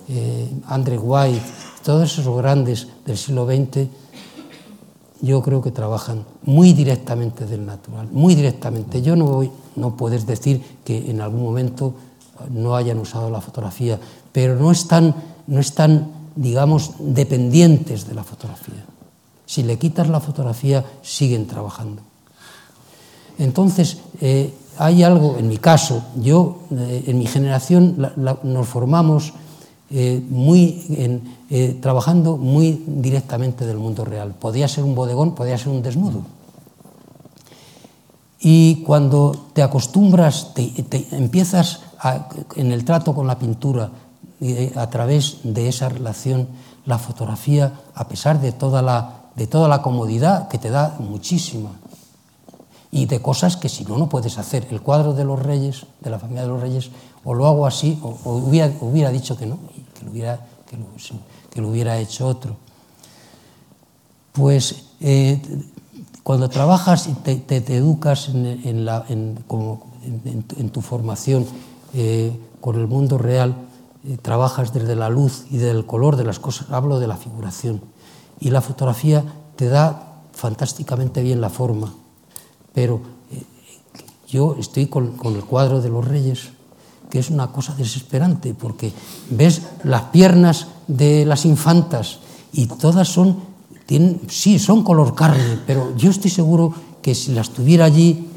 [0.08, 1.42] eh, Andre White,
[1.84, 3.86] todos esos grandes del siglo XX,
[5.20, 9.02] yo creo que trabajan muy directamente del natural, muy directamente.
[9.02, 11.94] Yo no voy, no puedes decir que en algún momento
[12.50, 13.98] no hayan usado la fotografía,
[14.32, 15.14] pero no están,
[15.46, 18.84] no están, digamos, dependientes de la fotografía.
[19.46, 22.02] Si le quitas la fotografía, siguen trabajando.
[23.38, 28.68] Entonces, eh, hay algo, en mi caso, yo, eh, en mi generación, la, la, nos
[28.68, 29.32] formamos
[29.90, 34.34] eh, muy en, eh, trabajando muy directamente del mundo real.
[34.38, 36.22] Podía ser un bodegón, podía ser un desnudo.
[38.38, 41.80] Y cuando te acostumbras, te, te empiezas
[42.56, 43.90] en el trato con la pintura,
[44.40, 46.48] eh, a través de esa relación,
[46.86, 51.70] la fotografía, a pesar de toda la, de toda la comodidad que te da muchísima,
[52.90, 54.66] y de cosas que si no, no puedes hacer.
[54.70, 56.90] El cuadro de los reyes, de la familia de los reyes,
[57.24, 59.58] o lo hago así, o, hubiera, hubiera, dicho que no,
[59.98, 60.46] que lo hubiera,
[61.50, 62.56] que lo hubiera hecho otro.
[64.32, 65.42] Pues eh,
[66.22, 71.46] cuando trabajas y te, te, te educas en, en la, en, como en, tu formación
[71.94, 73.56] eh, con el mundo real,
[74.04, 77.80] eh, trabajas desde la luz y del color de las cosas, hablo de la figuración.
[78.40, 79.24] Y la fotografía
[79.56, 81.92] te da fantásticamente bien la forma,
[82.72, 83.00] pero
[83.32, 83.42] eh,
[84.28, 86.50] yo estoy con, con el cuadro de los reyes,
[87.10, 88.92] que es una cosa desesperante, porque
[89.30, 92.20] ves las piernas de las infantas
[92.52, 93.38] y todas son,
[93.86, 96.72] tienen, sí, son color carne, pero yo estoy seguro
[97.02, 98.28] que si las tuviera allí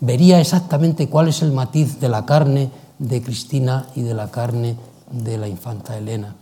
[0.00, 2.70] vería exactamente cuál es el matiz de la carne
[3.00, 4.76] de Cristina y de la carne
[5.10, 6.36] de la infanta Elena.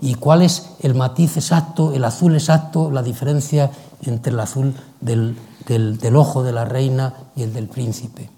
[0.00, 3.70] Y cuál es el matiz exacto, el azul exacto, la diferencia
[4.02, 8.28] entre el azul del, del, ojo de la reina y el del príncipe.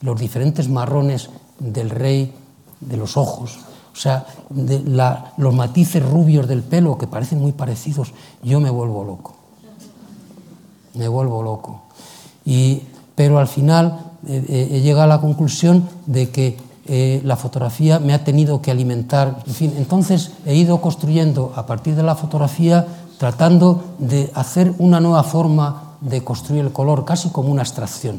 [0.00, 2.32] Los diferentes marrones del rey,
[2.80, 3.58] de los ojos.
[3.92, 4.78] O sea, de
[5.36, 9.34] los matices rubios del pelo que parecen muy parecidos, yo me vuelvo loco.
[10.94, 11.82] Me vuelvo loco.
[12.46, 12.82] Y,
[13.14, 18.00] pero al final eh, eh, he llegado a la conclusión de que eh, la fotografía
[18.00, 19.44] me ha tenido que alimentar.
[19.46, 22.84] En fin, entonces he ido construyendo a partir de la fotografía,
[23.16, 28.18] tratando de hacer una nueva forma de construir el color, casi como una abstracción.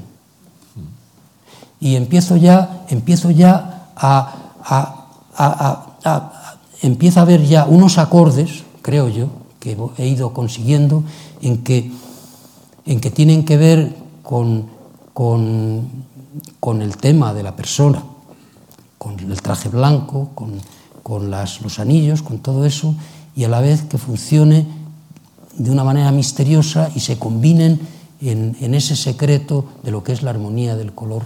[1.82, 4.36] Y empiezo ya, empiezo ya a,
[6.82, 9.28] empieza a ver ya unos acordes, creo yo,
[9.60, 11.04] que he ido consiguiendo,
[11.42, 11.92] en que,
[12.86, 14.68] en que tienen que ver con,
[15.14, 18.04] con el tema de la persona
[19.02, 20.62] con el traje blanco, con,
[21.02, 22.94] con los anillos, con todo eso,
[23.36, 24.68] y a la vez que funcione
[25.58, 27.80] de una manera misteriosa y se combinen
[28.22, 31.24] en, en ese secreto de lo que es la armonía del color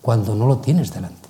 [0.00, 1.28] cuando no lo tienes delante.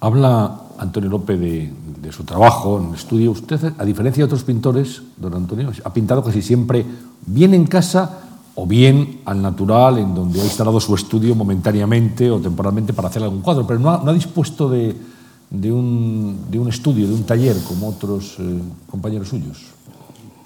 [0.00, 3.30] Habla Antonio López de, de, su trabajo en el estudio.
[3.30, 6.84] Usted, a diferencia de otros pintores, don Antonio, ha pintado casi siempre
[7.26, 8.18] bien en casa
[8.54, 13.22] o bien al natural, en donde ha instalado su estudio momentáneamente o temporalmente para hacer
[13.22, 14.96] algún cuadro, pero no ha, dispuesto de,
[15.50, 18.60] de, un, de, un, estudio, de un taller como otros eh,
[18.90, 19.66] compañeros suyos.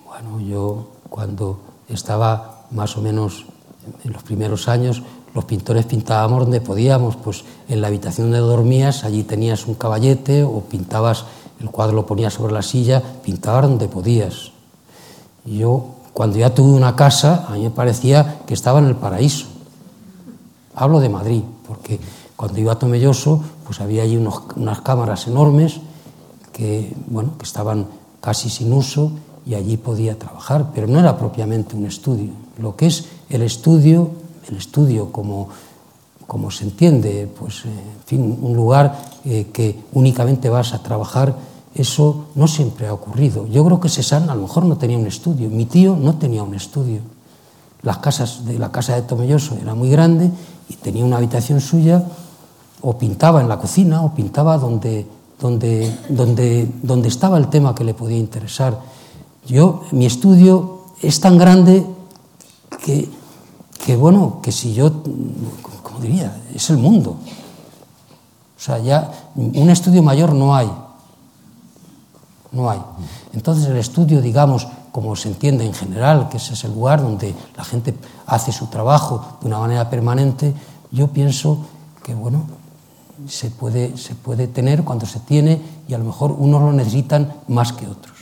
[0.06, 3.46] Bueno, yo cuando estaba más o menos
[4.04, 5.02] en los primeros años,
[5.34, 10.44] los pintores pintábamos donde podíamos, pues en la habitación donde dormías, allí tenías un caballete
[10.44, 11.24] o pintabas,
[11.60, 14.52] el cuadro lo ponías sobre la silla, pintabas donde podías.
[15.44, 19.46] Yo Cuando ya tuve una casa, a mí me parecía que estaba en el paraíso.
[20.76, 21.98] Hablo de Madrid, porque
[22.36, 25.80] cuando iba a Tomelloso, pues había allí unos, unas cámaras enormes
[26.52, 27.86] que, bueno, que estaban
[28.20, 29.10] casi sin uso
[29.44, 32.30] y allí podía trabajar, pero no era propiamente un estudio.
[32.58, 34.10] Lo que es el estudio,
[34.48, 35.48] el estudio como,
[36.28, 41.34] como se entiende, pues, eh, en fin, un lugar eh, que únicamente vas a trabajar
[41.74, 43.46] eso no siempre ha ocurrido.
[43.48, 46.42] Yo creo que Cézanne a lo mejor no tenía un estudio, mi tío no tenía
[46.42, 47.00] un estudio.
[47.82, 50.30] Las casas de la casa de Tomelloso era muy grande
[50.68, 52.04] y tenía una habitación suya,
[52.80, 55.06] o pintaba en la cocina, o pintaba donde,
[55.40, 58.80] donde, donde, donde estaba el tema que le podía interesar.
[59.46, 61.84] Yo, mi estudio es tan grande
[62.84, 63.08] que,
[63.84, 64.92] que bueno, que si yo,
[65.82, 67.16] como diría, es el mundo.
[68.56, 70.70] O sea, ya un estudio mayor no hay
[72.54, 72.80] no hay.
[73.32, 77.34] Entonces el estudio, digamos, como se entiende en general, que ese es el lugar donde
[77.56, 77.94] la gente
[78.26, 80.54] hace su trabajo de una manera permanente,
[80.92, 81.58] yo pienso
[82.04, 82.44] que, bueno,
[83.28, 87.32] se puede, se puede tener cuando se tiene y a lo mejor unos lo necesitan
[87.48, 88.14] más que otros.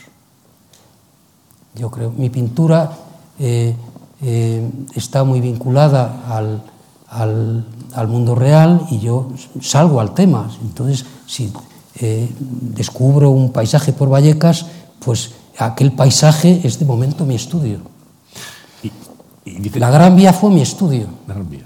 [1.75, 2.91] Yo creo, mi pintura
[3.39, 3.75] eh,
[4.21, 6.63] eh, está muy vinculada al,
[7.09, 9.29] al, al mundo real y yo
[9.61, 10.49] salgo al tema.
[10.61, 11.51] Entonces, si
[11.99, 14.65] eh, descubro un paisaje por Vallecas,
[14.99, 17.79] pues aquel paisaje es de momento mi estudio.
[18.81, 18.91] Y,
[19.45, 19.79] y dice...
[19.79, 21.07] La Gran Vía fue mi estudio.
[21.27, 21.63] La Gran Vía.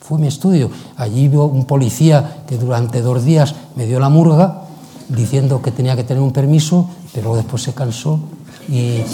[0.00, 0.70] Fue mi estudio.
[0.96, 4.62] Allí hubo un policía que durante dos días me dio la murga
[5.08, 8.20] diciendo que tenía que tener un permiso, pero después se cansó
[8.68, 9.00] y...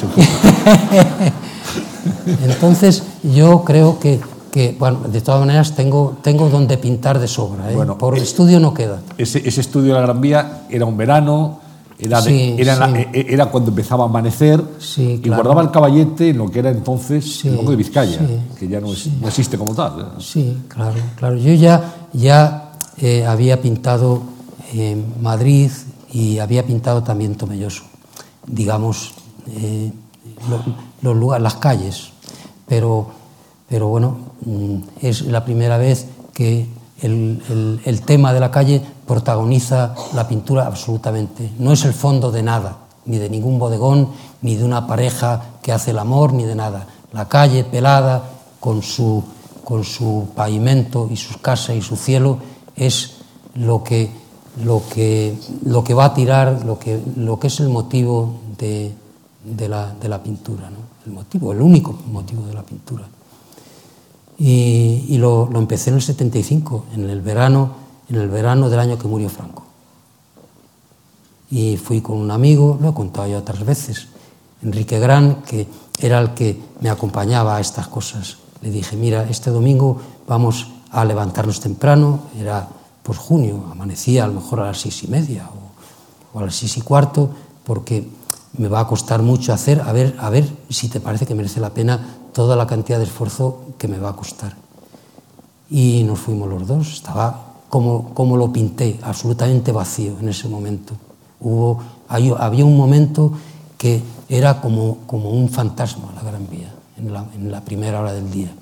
[2.45, 4.21] Entonces yo creo que
[4.53, 7.73] que, bueno, de todas maneras tengo, tengo donde pintar de sobra.
[7.73, 7.75] ¿eh?
[7.75, 9.01] Bueno, Por el estudio no queda.
[9.17, 11.59] Ese, ese, estudio de la Gran Vía era un verano,
[11.99, 12.81] era, de, sí, era, sí.
[12.81, 16.51] la, e, e, era, cuando empezaba a amanecer sí, y guardaba el caballete en lo
[16.51, 18.19] que era entonces el Banco de Vizcaya,
[18.59, 20.01] que ya no, es, no, existe como tal.
[20.01, 20.05] ¿eh?
[20.21, 21.37] Sí, claro, claro.
[21.37, 24.23] Yo ya, ya eh, había pintado
[25.21, 25.71] Madrid
[26.13, 27.85] y había pintado también Tomelloso,
[28.47, 29.15] digamos,
[29.49, 29.91] eh,
[31.01, 32.11] los lugares, las calles,
[32.69, 33.22] pero
[33.73, 36.67] pero bueno, mm, es la primera vez que
[37.01, 41.51] el, tema de la calle protagoniza la pintura absolutamente.
[41.59, 44.11] No es el fondo de nada, ni de ningún bodegón,
[44.43, 46.87] ni de una pareja que hace el amor, ni de nada.
[47.15, 48.23] La calle pelada
[48.61, 49.25] con su,
[49.65, 52.41] con su pavimento y sus casas y su cielo
[52.77, 53.23] es
[53.55, 54.11] lo que,
[54.63, 58.93] lo que, lo que va a tirar, lo que, lo que es el motivo de,
[59.43, 60.77] de, la, de la, pintura, ¿no?
[61.07, 63.09] el motivo, el único motivo de la pintura.
[64.45, 67.77] Y, lo, lo, empecé en el 75, en el, verano,
[68.09, 69.63] en el verano del año que murió Franco.
[71.49, 74.09] Y fui con un amigo, lo he contado ya otras veces,
[74.61, 75.69] Enrique Gran, que
[76.01, 78.39] era el que me acompañaba a estas cosas.
[78.63, 82.69] Le dije, mira, este domingo vamos a levantarnos temprano, era
[83.05, 86.57] pues junio, amanecía a lo mejor a las seis y media o, o a las
[86.57, 87.31] seis y cuarto,
[87.63, 88.09] porque
[88.59, 91.61] me va a costar mucho hacer, a ver, a ver si te parece que merece
[91.61, 94.57] la pena toda la cantidad de esfuerzo que me va a costar.
[95.71, 100.95] Y nos fuimos los dos, estaba como, como lo pinté, absolutamente vacío en ese momento.
[101.41, 103.33] Hubo, hay, había un momento
[103.79, 108.13] que era como, como un fantasma la Gran Vía, en la, en la primera hora
[108.13, 108.53] del día.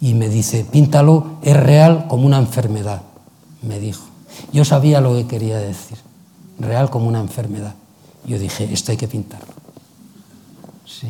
[0.00, 3.02] Y me dice, píntalo, es real como una enfermedad,
[3.62, 4.04] me dijo.
[4.52, 5.98] Yo sabía lo que quería decir,
[6.58, 7.74] real como una enfermedad.
[8.26, 9.54] Yo dije, esto hay que pintarlo.
[10.84, 11.08] Sí.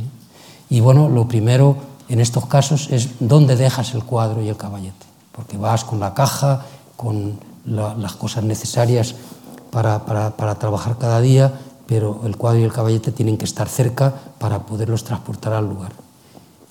[0.69, 1.77] Y bueno, lo primero
[2.09, 6.15] en estos casos es dónde dejas el cuadro y el caballete, porque vas con la
[6.15, 6.63] caja,
[6.97, 9.15] con la, las cosas necesarias
[9.71, 11.53] para, para, para, trabajar cada día,
[11.87, 15.93] pero el cuadro y el caballete tienen que estar cerca para poderlos transportar al lugar.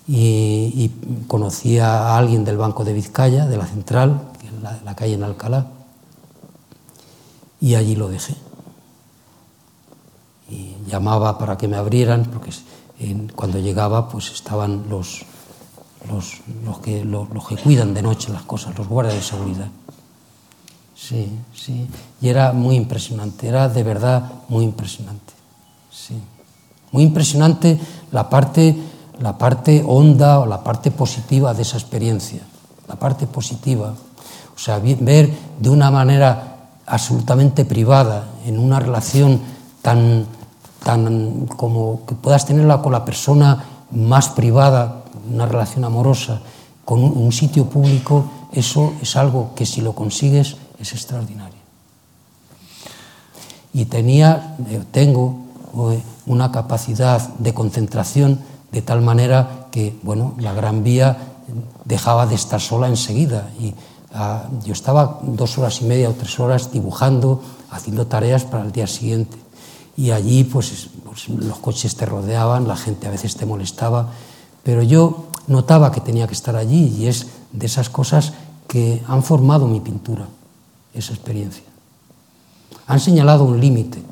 [0.08, 4.47] Y, y conocí a alguien del Banco de Vizcaya, de la Central, que
[4.84, 5.67] la calle en Alcalá,
[7.60, 8.36] y allí lo dejé
[10.49, 12.51] y llamaba para que me abrieran, porque
[13.36, 15.24] cuando llegaba pues estaban los,
[16.10, 19.68] los, los, que, los, que cuidan de noche las cosas, los guardias de seguridad.
[20.96, 21.88] Sí, sí,
[22.22, 25.34] y era muy impresionante, era de verdad muy impresionante.
[25.91, 26.15] Sí.
[26.91, 27.78] Muy impresionante
[28.12, 28.76] la parte,
[29.20, 32.41] la parte honda o la parte positiva de esa experiencia,
[32.88, 33.94] la parte positiva.
[34.56, 39.41] O sea, ver de una manera absolutamente privada, en una relación
[39.82, 40.26] tan,
[40.86, 45.02] tan como que puedas tenerla con la persona más privada,
[45.34, 46.41] una relación amorosa,
[46.86, 51.58] con un, sitio público, eso es algo que si lo consigues es extraordinario.
[53.74, 55.36] Y tenía, eh, tengo
[55.74, 58.39] eh, una capacidad de concentración
[58.71, 61.17] de tal manera que, bueno, la Gran Vía
[61.84, 63.50] dejaba de estar sola enseguida.
[63.60, 63.69] Y
[64.13, 68.71] uh, yo estaba dos horas y media o tres horas dibujando, haciendo tareas para el
[68.71, 69.44] día siguiente
[69.97, 74.10] y allí pues, pues, los coches te rodeaban, la gente a veces te molestaba,
[74.63, 78.34] pero yo notaba que tenía que estar allí y es de esas cosas
[78.67, 80.27] que han formado mi pintura,
[80.93, 81.63] esa experiencia.
[82.88, 84.03] Han señalado un límite.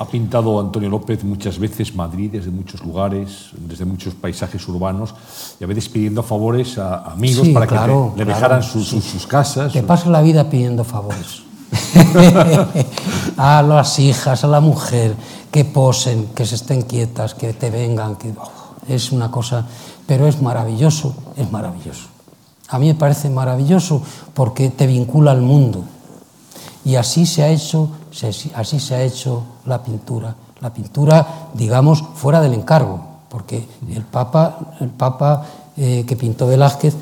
[0.00, 5.12] Ha pintado Antonio López muchas veces Madrid desde muchos lugares, desde muchos paisajes urbanos,
[5.58, 8.62] y a veces pidiendo favores a amigos sí, para claro, que le, le claro, dejaran
[8.62, 9.00] sus, sí.
[9.00, 9.72] sus, sus casas.
[9.72, 11.47] Te pasa la vida pidiendo favores.
[13.36, 15.14] a las hijas, a la mujer,
[15.50, 18.50] que posen, que se estén quietas, que te vengan, que oh,
[18.88, 19.66] es una cosa,
[20.06, 22.08] pero es maravilloso, es maravilloso.
[22.68, 24.02] A mí me parece maravilloso
[24.34, 25.84] porque te vincula al mundo.
[26.84, 32.02] Y así se ha hecho, se, así se ha hecho la pintura, la pintura, digamos,
[32.14, 35.44] fuera del encargo, porque el Papa, el Papa
[35.76, 36.94] eh, que pintó Velázquez,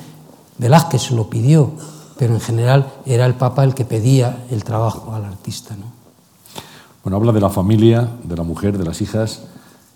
[0.58, 1.70] Velázquez lo pidió
[2.18, 5.76] pero en general era el Papa el que pedía el trabajo al artista.
[5.76, 5.84] ¿no?
[7.02, 9.42] Bueno, habla de la familia, de la mujer, de las hijas.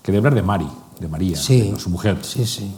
[0.01, 0.67] Quería hablar de Mari,
[0.99, 2.19] de María, sí, de su mujer.
[2.21, 2.73] Sí, sí.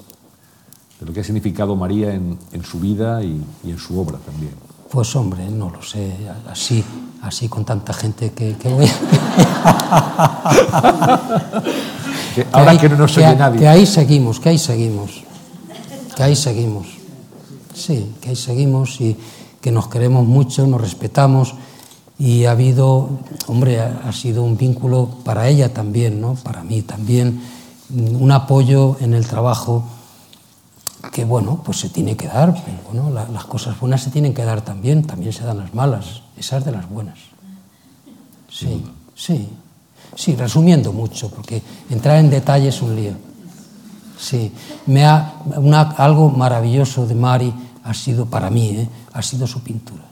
[0.99, 4.17] De lo que ha significado María en, en su vida y, y, en su obra
[4.19, 4.53] también.
[4.89, 6.15] Pues hombre, no lo sé,
[6.49, 6.84] así,
[7.21, 8.86] así con tanta gente que, que voy
[12.36, 13.60] que Ahora que, hay, que no nos oye que, nadie.
[13.60, 15.23] Que ahí seguimos, que ahí seguimos,
[16.15, 17.02] que ahí seguimos.
[17.73, 19.17] sí, que ahí seguimos y
[19.62, 21.55] que nos queremos mucho, nos respetamos
[22.19, 23.09] y ha habido,
[23.47, 26.36] hombre, ha, sido un vínculo para ella también, ¿no?
[26.36, 27.41] Para mí también,
[27.89, 29.83] un apoyo en el trabajo
[31.12, 34.61] que, bueno, pues se tiene que dar, pero, las cosas buenas se tienen que dar
[34.61, 37.17] también, también se dan las malas, esas de las buenas.
[38.49, 38.84] Sí,
[39.15, 39.49] sí,
[40.15, 43.13] sí, resumiendo mucho, porque entrar en detalle es un lío.
[44.17, 44.51] Sí,
[44.86, 47.53] me ha, una, algo maravilloso de Mari
[47.84, 48.89] ha sido para mí, ¿eh?
[49.13, 50.03] ha sido su pintura.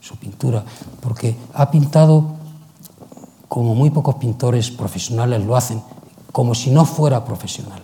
[0.00, 0.64] Su pintura,
[1.00, 2.36] porque ha pintado
[3.48, 5.82] como muy pocos pintores profesionales lo hacen,
[6.32, 7.80] como si no fuera profesional,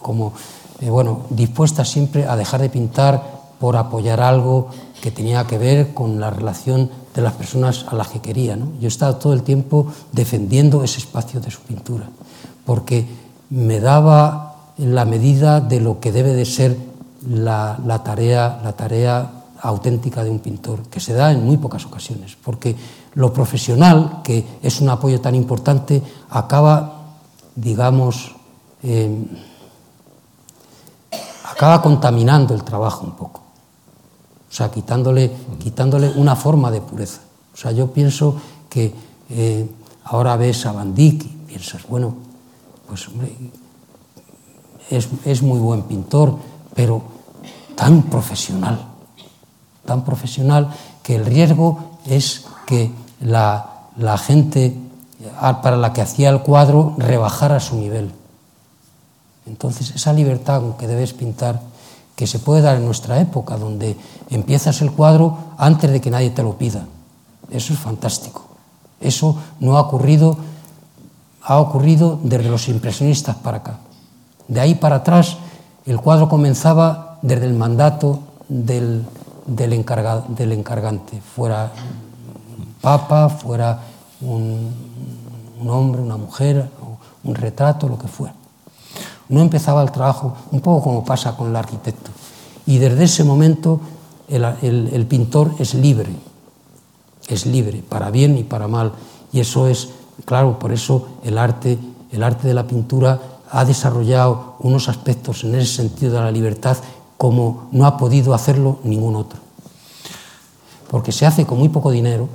[0.00, 0.32] como,
[0.80, 4.68] eh, bueno, dispuesta siempre a dejar de pintar por apoyar algo
[5.00, 8.56] que tenía que ver con la relación de las personas a las que quería.
[8.56, 8.72] ¿no?
[8.80, 12.08] Yo he estado todo el tiempo defendiendo ese espacio de su pintura,
[12.64, 13.06] porque
[13.50, 16.89] me daba la medida de lo que debe de ser
[17.28, 19.30] la, tarea, la tarea
[19.62, 22.76] auténtica de un pintor, que se da en muy pocas ocasiones, porque
[23.14, 27.18] lo profesional, que es un apoyo tan importante, acaba,
[27.54, 28.34] digamos,
[28.82, 29.26] eh,
[31.44, 33.40] acaba contaminando el trabajo un poco,
[34.48, 37.20] o sea, quitándole, quitándole una forma de pureza.
[37.52, 38.36] O sea, yo pienso
[38.70, 38.94] que
[39.28, 39.68] eh,
[40.04, 42.14] ahora ves a Van y piensas, bueno,
[42.88, 43.08] pues
[44.88, 46.36] es, es muy buen pintor,
[46.74, 47.02] pero
[47.76, 48.78] tan profesional,
[49.84, 50.70] tan profesional
[51.02, 52.90] que el riesgo es que
[53.20, 54.76] la, la gente
[55.62, 58.12] para la que hacía el cuadro rebajara su nivel.
[59.46, 61.60] Entonces, esa libertad con que debes pintar,
[62.16, 63.96] que se puede dar en nuestra época, donde
[64.30, 66.86] empiezas el cuadro antes de que nadie te lo pida,
[67.50, 68.44] eso es fantástico.
[69.00, 70.36] Eso no ha ocurrido,
[71.42, 73.78] ha ocurrido desde los impresionistas para acá.
[74.46, 75.38] De ahí para atrás,
[75.90, 79.04] el cuadro comenzaba desde el mandato del,
[79.44, 79.84] del,
[80.28, 81.72] del encargante, fuera
[82.80, 83.80] papa, fuera
[84.20, 84.72] un,
[85.66, 86.70] hombre, una mujer,
[87.24, 88.34] un retrato, lo que fuera.
[89.30, 92.12] No empezaba el trabajo un poco como pasa con el arquitecto.
[92.66, 93.80] Y desde ese momento
[94.28, 96.14] el, el, el pintor es libre,
[97.26, 98.92] es libre, para bien y para mal.
[99.32, 99.88] Y eso es,
[100.24, 101.80] claro, por eso el arte,
[102.12, 103.20] el arte de la pintura
[103.50, 106.76] ha desarrollado unos aspectos en ese sentido de la libertad
[107.16, 109.38] como no ha podido hacerlo ningún otro.
[110.88, 112.28] Porque se hace con muy poco dinero,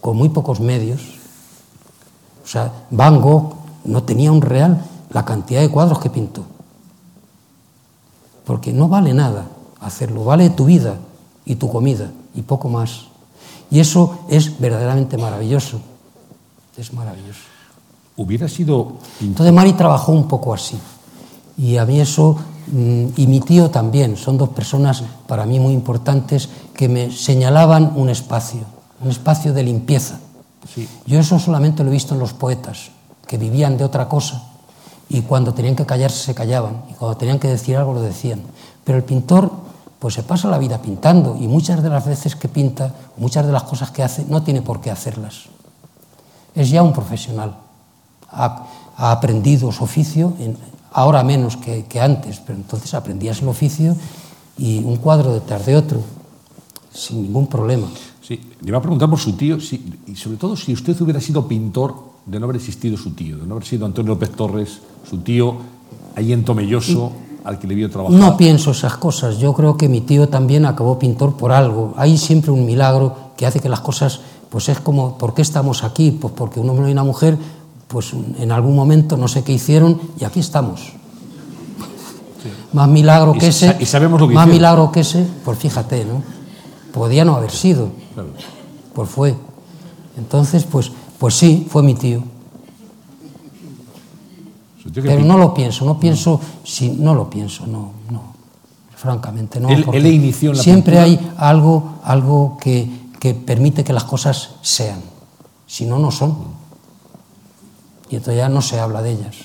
[0.00, 1.00] con muy pocos medios.
[2.44, 3.54] O sea, Van Gogh
[3.84, 6.44] no tenía un real la cantidad de cuadros que pintó.
[8.44, 9.46] Porque no vale nada
[9.80, 10.96] hacerlo, vale tu vida
[11.44, 13.06] y tu comida y poco más.
[13.70, 15.80] Y eso es verdaderamente maravilloso.
[16.76, 17.51] Es maravilloso.
[18.16, 18.94] Hubiera sido.
[19.20, 20.78] Entonces Mari trabajó un poco así.
[21.58, 22.36] Y a mí eso,
[22.66, 27.92] mm, y mi tío también, son dos personas para mí muy importantes que me señalaban
[27.96, 28.60] un espacio,
[29.02, 30.18] un espacio de limpieza.
[30.72, 30.88] Sí.
[31.06, 32.90] Yo eso solamente lo he visto en los poetas,
[33.26, 34.42] que vivían de otra cosa
[35.08, 38.42] y cuando tenían que callarse se callaban y cuando tenían que decir algo lo decían.
[38.82, 39.50] Pero el pintor
[39.98, 43.52] pues se pasa la vida pintando y muchas de las veces que pinta, muchas de
[43.52, 45.44] las cosas que hace, no tiene por qué hacerlas.
[46.54, 47.56] Es ya un profesional.
[48.32, 48.66] Ha,
[48.96, 50.56] ha aprendido su oficio, en,
[50.92, 53.96] ahora menos que, que, antes, pero entonces aprendías el oficio
[54.58, 56.00] y un cuadro detrás de otro,
[56.92, 57.88] sin ningún problema.
[58.20, 61.20] Sí, le iba a preguntar por su tío si, y sobre todo si usted hubiera
[61.20, 64.78] sido pintor de no haber existido su tío, de no haber sido Antonio López Torres,
[65.08, 65.56] su tío,
[66.14, 67.12] ahí en Tomelloso,
[67.44, 68.18] al que le vio trabajar.
[68.18, 69.38] No pienso esas cosas.
[69.38, 71.94] Yo creo que mi tío también acabó pintor por algo.
[71.96, 75.82] Hay siempre un milagro que hace que las cosas, pues es como, ¿por qué estamos
[75.82, 76.12] aquí?
[76.12, 77.36] Pues porque un hombre y una mujer,
[77.92, 80.80] pues en algún momento no sé qué hicieron y aquí estamos.
[82.42, 82.48] Sí.
[82.72, 83.76] Más milagro que ese.
[83.78, 84.58] Y sabemos lo que Más hicieron.
[84.58, 86.22] milagro que ese, pues fíjate, ¿no?
[86.94, 87.90] Podía no haber sido.
[88.14, 88.30] Claro.
[88.94, 89.36] Pues fue.
[90.16, 92.22] Entonces, pues, pues sí, fue mi tío.
[94.94, 98.34] Pero no lo pienso, no pienso, si, no lo pienso, no, no,
[98.96, 99.68] francamente no.
[99.68, 101.24] Él, él inició en la siempre pintura.
[101.24, 102.90] hay algo, algo que,
[103.20, 105.00] que, permite que las cosas sean,
[105.66, 106.61] si no, no son.
[108.12, 109.36] Y entonces ya no se habla de ellas.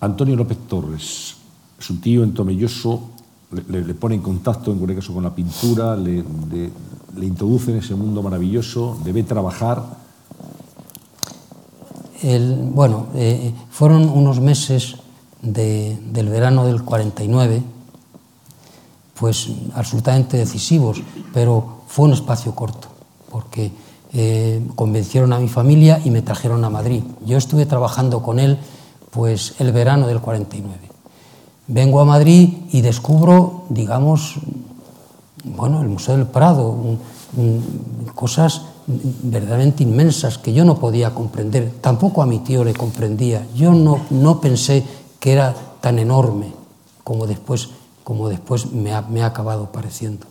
[0.00, 1.36] Antonio López Torres,
[1.78, 3.10] su tío en Tomelloso,
[3.68, 6.70] le, le pone en contacto, en cualquier caso, con la pintura, le, le,
[7.16, 9.84] le introduce en ese mundo maravilloso, debe trabajar
[12.22, 14.96] el, bueno, eh, fueron unos meses
[15.42, 17.62] de, del verano del 49,
[19.14, 21.02] pues absolutamente decisivos,
[21.32, 22.88] pero fue un espacio corto,
[23.30, 23.70] porque
[24.14, 27.02] eh, convencieron a mi familia y me trajeron a Madrid.
[27.26, 28.58] Yo estuve trabajando con él
[29.10, 30.78] pues el verano del 49.
[31.66, 34.36] Vengo a Madrid y descubro, digamos,
[35.42, 36.76] bueno, el Museo del Prado,
[38.14, 43.46] cosas verdaderamente inmensas que yo no podía comprender, tampoco a mi tío le comprendía.
[43.54, 44.84] Yo no, no pensé
[45.18, 46.52] que era tan enorme
[47.02, 47.70] como después,
[48.04, 50.26] como después me, ha, me ha acabado pareciendo.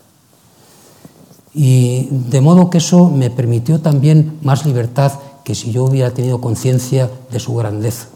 [1.53, 6.41] Y de modo que eso me permitió también más libertad que si yo hubiera tenido
[6.41, 8.07] conciencia de su grandeza.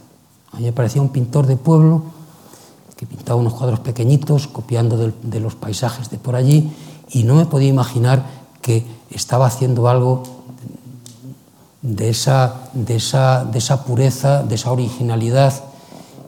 [0.51, 2.03] A mí me parecía un pintor de pueblo
[2.95, 6.71] que pintaba unos cuadros pequeñitos, copiando de, de los paisajes de por allí,
[7.11, 8.25] y no me podía imaginar
[8.61, 10.23] que estaba haciendo algo
[11.81, 15.53] de esa, de esa, de esa pureza, de esa originalidad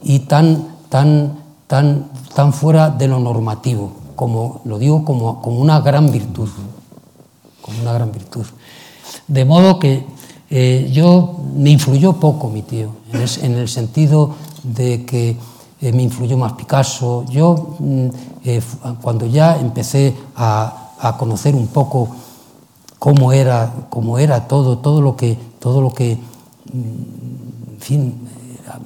[0.02, 5.82] y tan, tan, tan, tan fuera de lo normativo, como lo digo como, como una
[5.82, 6.50] gran virtud,
[7.62, 8.46] como una gran virtud.
[9.28, 10.06] De modo que
[10.50, 15.38] eh, yo me influyó poco mi tío, en, el sentido de que
[15.82, 17.26] eh, me influyó más Picasso.
[17.30, 18.08] Yo, mm,
[18.46, 18.62] eh,
[19.02, 22.10] cuando ya empecé a, a, conocer un poco
[22.98, 28.28] cómo era, cómo era todo, todo lo que, todo lo que, mm, fin,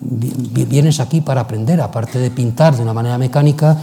[0.02, 3.78] vienes aquí para aprender, aparte de pintar de una manera mecánica,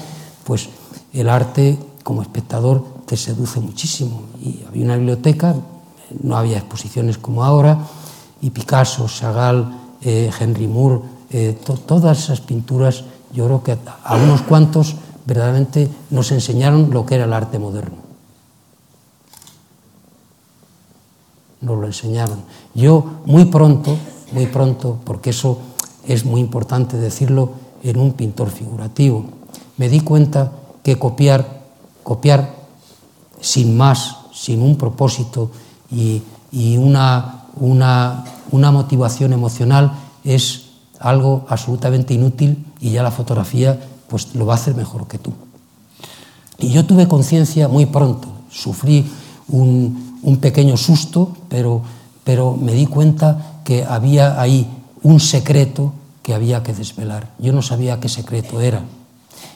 [0.45, 0.69] pues
[1.13, 4.23] el arte como espectador te seduce muchísimo.
[4.41, 5.57] Y había una biblioteca,
[6.23, 7.77] no había exposiciones como ahora,
[8.41, 9.67] y Picasso, Chagall,
[10.01, 13.03] eh, Henry Moore, eh, to todas esas pinturas,
[13.35, 14.95] yo creo que a unos cuantos
[15.27, 17.97] verdaderamente nos enseñaron lo que era el arte moderno.
[21.63, 22.45] Nos lo enseñaron.
[22.77, 23.97] Yo muy pronto,
[24.31, 25.59] muy pronto, porque eso
[26.07, 29.25] es muy importante decirlo en un pintor figurativo,
[29.79, 30.53] me di cuenta
[30.85, 31.65] que copiar,
[32.05, 32.60] copiar
[33.41, 35.51] sin más, sin un propósito
[35.91, 36.23] y,
[36.77, 37.45] una,
[38.51, 39.93] motivación emocional
[40.25, 40.67] es
[40.99, 43.79] algo absolutamente inútil y ya la fotografía
[44.09, 45.33] pues lo va a hacer mejor que tú.
[46.59, 49.07] Y yo tuve conciencia muy pronto, sufrí
[49.49, 51.83] un, pequeño susto, pero,
[52.61, 54.69] me di cuenta que había ahí
[55.03, 57.33] un secreto que había que desvelar.
[57.39, 58.83] Yo no sabía qué secreto era.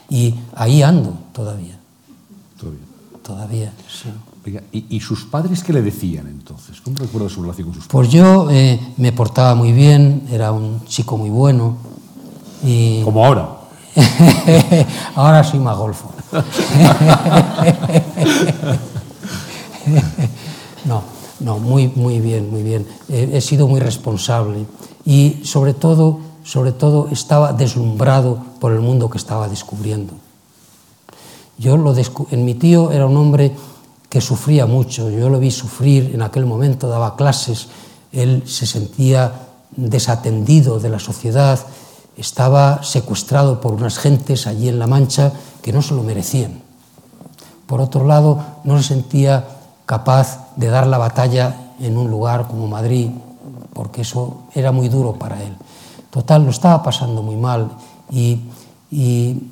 [0.08, 1.14] Y ahí ando.
[1.32, 1.78] Todavía.
[3.24, 4.10] Todavía, sí.
[4.46, 6.80] Oiga, ¿y, ¿y, sus padres qué le decían entonces?
[6.82, 7.92] ¿Cómo recuerda su relación con sus padres?
[7.92, 11.78] Pues yo eh, me portaba muy bien, era un chico muy bueno.
[12.62, 13.00] Y...
[13.02, 13.48] ¿Como ahora?
[15.14, 16.12] ahora soy más golfo.
[20.84, 21.02] no,
[21.40, 22.86] no, muy, muy bien, muy bien.
[23.08, 24.66] he sido muy responsable
[25.06, 30.12] y sobre todo sobre todo estaba deslumbrado por el mundo que estaba descubriendo.
[31.58, 33.54] Yo lo en mi tío era un hombre
[34.08, 37.68] que sufría mucho, yo lo vi sufrir en aquel momento, daba clases,
[38.12, 39.32] él se sentía
[39.76, 41.58] desatendido de la sociedad,
[42.16, 45.32] estaba secuestrado por unas gentes allí en La Mancha
[45.62, 46.62] que no se lo merecían.
[47.66, 49.44] Por otro lado, no se sentía
[49.86, 53.10] capaz de dar la batalla en un lugar como Madrid,
[53.72, 55.56] porque eso era muy duro para él.
[56.10, 57.72] Total, lo estaba pasando muy mal
[58.10, 58.42] y,
[58.90, 59.50] y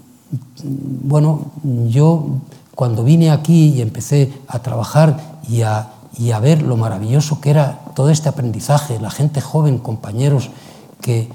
[0.63, 1.53] bueno,
[1.89, 2.27] yo
[2.75, 7.51] cuando vine aquí y empecé a trabajar y a, y a, ver lo maravilloso que
[7.51, 10.51] era todo este aprendizaje, la gente joven, compañeros
[11.01, 11.29] que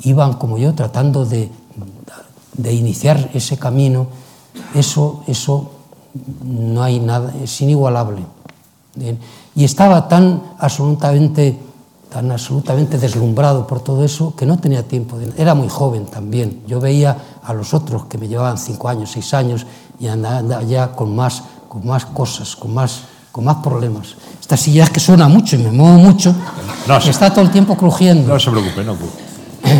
[0.00, 1.50] iban como yo tratando de,
[2.56, 4.06] de iniciar ese camino,
[4.74, 5.70] eso, eso
[6.44, 8.22] no hay nada, es inigualable.
[9.56, 11.58] Y estaba tan absolutamente
[12.14, 15.18] tan absolutamente deslumbrado por todo eso que no tenía tiempo.
[15.18, 15.32] De...
[15.36, 16.62] Era muy joven también.
[16.64, 19.66] Yo veía a los otros que me llevaban cinco años, seis años
[19.98, 23.00] y andaba ya con más, con más cosas, con más,
[23.32, 24.14] con más problemas.
[24.40, 26.32] Esta silla es que suena mucho y me muevo mucho.
[26.86, 26.98] No.
[26.98, 28.32] Está todo el tiempo crujiendo.
[28.32, 28.96] No se preocupe, no.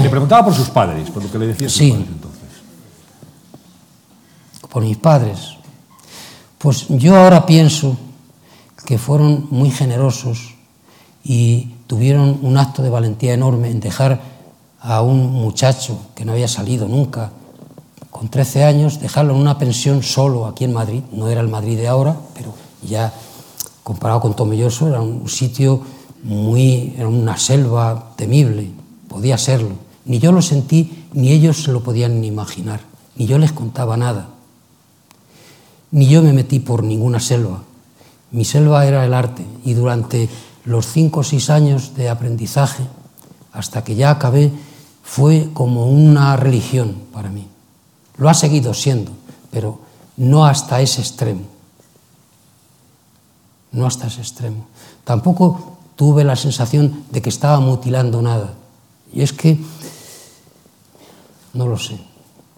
[0.02, 1.90] Le preguntaba por sus padres, por lo que le decía sus sí.
[1.92, 2.48] padres entonces.
[4.68, 5.38] Por mis padres.
[6.58, 7.96] Pues yo ahora pienso
[8.84, 10.56] que fueron muy generosos
[11.22, 14.20] y tuvieron un acto de valentía enorme en dejar
[14.80, 17.30] a un muchacho que no había salido nunca,
[18.10, 21.02] con 13 años, dejarlo en una pensión solo aquí en Madrid.
[21.10, 23.12] No era el Madrid de ahora, pero ya
[23.82, 25.82] comparado con Tomelloso era un sitio
[26.22, 28.70] muy, era una selva temible,
[29.08, 29.72] podía serlo.
[30.04, 32.80] Ni yo lo sentí, ni ellos se lo podían ni imaginar,
[33.16, 34.28] ni yo les contaba nada.
[35.90, 37.62] Ni yo me metí por ninguna selva.
[38.30, 40.28] Mi selva era el arte y durante
[40.64, 42.84] los cinco o seis años de aprendizaje,
[43.52, 44.50] hasta que ya acabé,
[45.02, 47.46] fue como una religión para mí.
[48.16, 49.12] Lo ha seguido siendo,
[49.50, 49.78] pero
[50.16, 51.42] no hasta ese extremo.
[53.72, 54.66] No hasta ese extremo.
[55.04, 58.54] Tampoco tuve la sensación de que estaba mutilando nada.
[59.12, 59.60] Y es que,
[61.52, 61.98] no lo sé,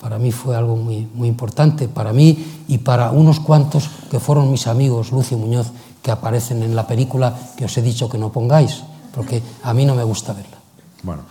[0.00, 4.50] para mí fue algo muy, muy importante, para mí y para unos cuantos que fueron
[4.50, 5.72] mis amigos, Lucio Muñoz
[6.06, 9.84] que aparecen en la película que os he dicho que no pongáis, porque a mí
[9.84, 10.56] no me gusta verla.
[11.02, 11.22] Bueno,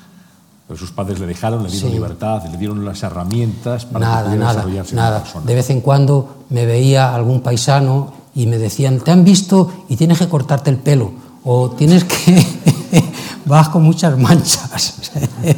[0.67, 1.95] pero sus padres le dejaron, le dieron Sí.
[1.95, 5.19] libertad, le dieron las herramientas para que Nada, pudiera nada, desarrollarse nada.
[5.23, 5.45] persona.
[5.45, 9.95] De vez en cuando me veía algún paisano y me decían, te han visto y
[9.95, 11.11] tienes que cortarte el pelo,
[11.45, 12.45] o tienes que...
[13.45, 14.93] vas con muchas manchas.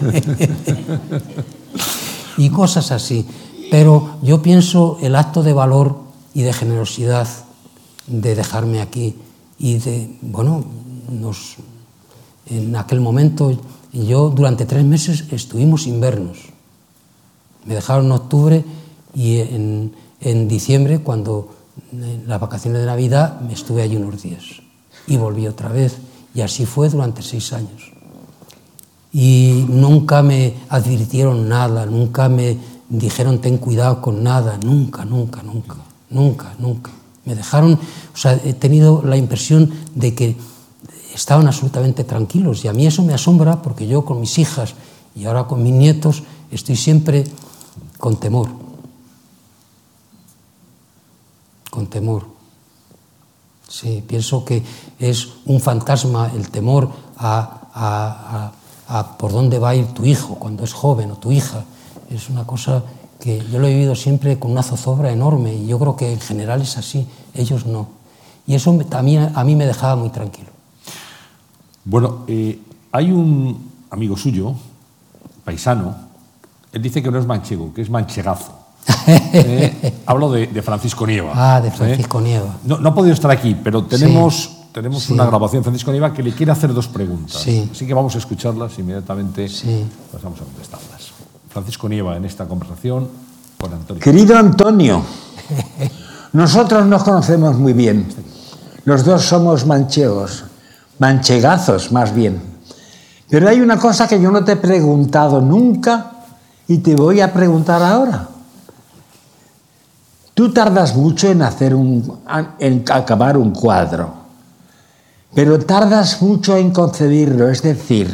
[2.38, 3.28] y cosas así.
[3.72, 6.02] Pero yo pienso el acto de valor
[6.36, 7.28] y de generosidad
[8.08, 9.16] de dejarme aquí
[9.60, 10.64] y de, bueno,
[11.12, 11.58] nos,
[12.48, 13.58] en aquel momento
[13.94, 16.38] yo durante tres meses estuvimos invernos.
[17.66, 18.66] Me dejaron en octubre
[19.14, 21.50] y en, en diciembre, cuando
[21.92, 24.44] en las vacaciones de Navidad, me estuve allí unos días
[25.08, 25.98] y volví otra vez.
[26.34, 27.92] Y así fue durante seis años.
[29.12, 32.58] Y nunca me advirtieron nada, nunca me,
[32.90, 35.78] dijeron ten cuidado con nada, nunca, nunca, nunca,
[36.10, 36.92] nunca, nunca.
[37.28, 40.38] Me dejaron, o sea, he tenido la impresión de que
[41.14, 44.76] estaban absolutamente tranquilos y a mí eso me asombra porque yo con mis hijas
[45.14, 47.26] y ahora con mis nietos estoy siempre
[48.00, 48.48] con temor,
[51.70, 52.28] con temor.
[53.68, 54.64] Sí, pienso que
[55.00, 58.54] es un fantasma el temor a,
[59.20, 61.66] por dónde va a ir tu hijo cuando es joven o tu hija.
[62.10, 62.84] Es una cosa
[63.20, 66.20] que yo lo he vivido siempre con una zozobra enorme y yo creo que en
[66.20, 67.08] general es así,
[67.38, 67.88] ellos no.
[68.46, 70.50] Y eso también a mí me dejaba muy tranquilo.
[71.84, 72.60] Bueno, eh,
[72.92, 74.54] hay un amigo suyo,
[75.44, 75.96] paisano,
[76.72, 78.54] él dice que no es manchego, que es manchegazo.
[79.08, 81.32] Eh, hablo de, Francisco Nieva.
[81.34, 82.58] Ah, de Francisco Nieva.
[82.64, 86.34] No, ha podido estar aquí, pero tenemos, tenemos una grabación de Francisco Nieva que le
[86.34, 87.38] quiere hacer dos preguntas.
[87.38, 89.48] Así que vamos a escucharlas inmediatamente.
[90.12, 91.12] Pasamos a contestarlas.
[91.50, 93.08] Francisco Nieva en esta conversación
[93.58, 94.04] con Antonio.
[94.04, 95.02] Querido Antonio,
[96.34, 98.08] nosotros nos conocemos muy bien.
[98.86, 100.46] Los dos somos manchegos
[101.00, 102.42] manchegazos más bien.
[103.30, 106.12] Pero hay una cosa que yo no te he preguntado nunca
[106.68, 108.28] y te voy a preguntar ahora.
[110.34, 112.20] Tú tardas mucho en hacer un,
[112.60, 114.14] en acabar un cuadro,
[115.34, 118.14] pero tardas mucho en concebirlo, es decir,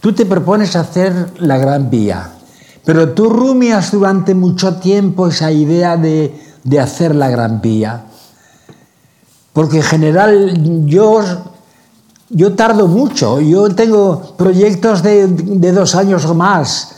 [0.00, 2.30] tú te propones hacer la Gran Vía,
[2.84, 8.04] pero tú rumias durante mucho tiempo esa idea de, de hacer la Gran Vía.
[9.52, 11.22] Porque en general yo
[12.30, 16.92] yo tardo mucho, yo tengo proyectos de, dos años o más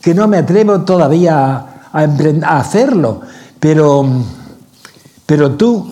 [0.00, 3.20] que no me atrevo todavía a, hacerlo,
[3.58, 4.06] pero,
[5.26, 5.90] pero tú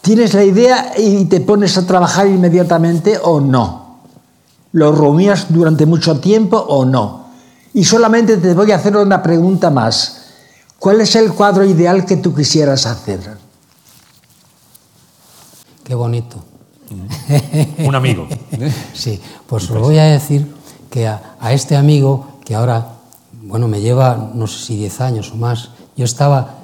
[0.00, 3.98] tienes la idea y te pones a trabajar inmediatamente o no.
[4.72, 7.26] ¿Lo rumías durante mucho tiempo o no?
[7.74, 10.19] Y solamente te voy a hacer una pregunta más.
[10.80, 13.20] ¿Cuál es el cuadro ideal que tú quisieras hacer?
[15.84, 16.42] Qué bonito.
[17.84, 18.26] Un amigo.
[18.94, 20.52] sí, pues lo voy a decir
[20.88, 22.94] que a, este amigo, que ahora,
[23.42, 25.68] bueno, me lleva, no sé si 10 años o más,
[25.98, 26.54] yo estaba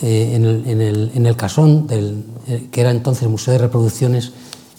[0.00, 4.32] eh, en, el, en, el, casón, del, eh, que era entonces el Museo de Reproducciones,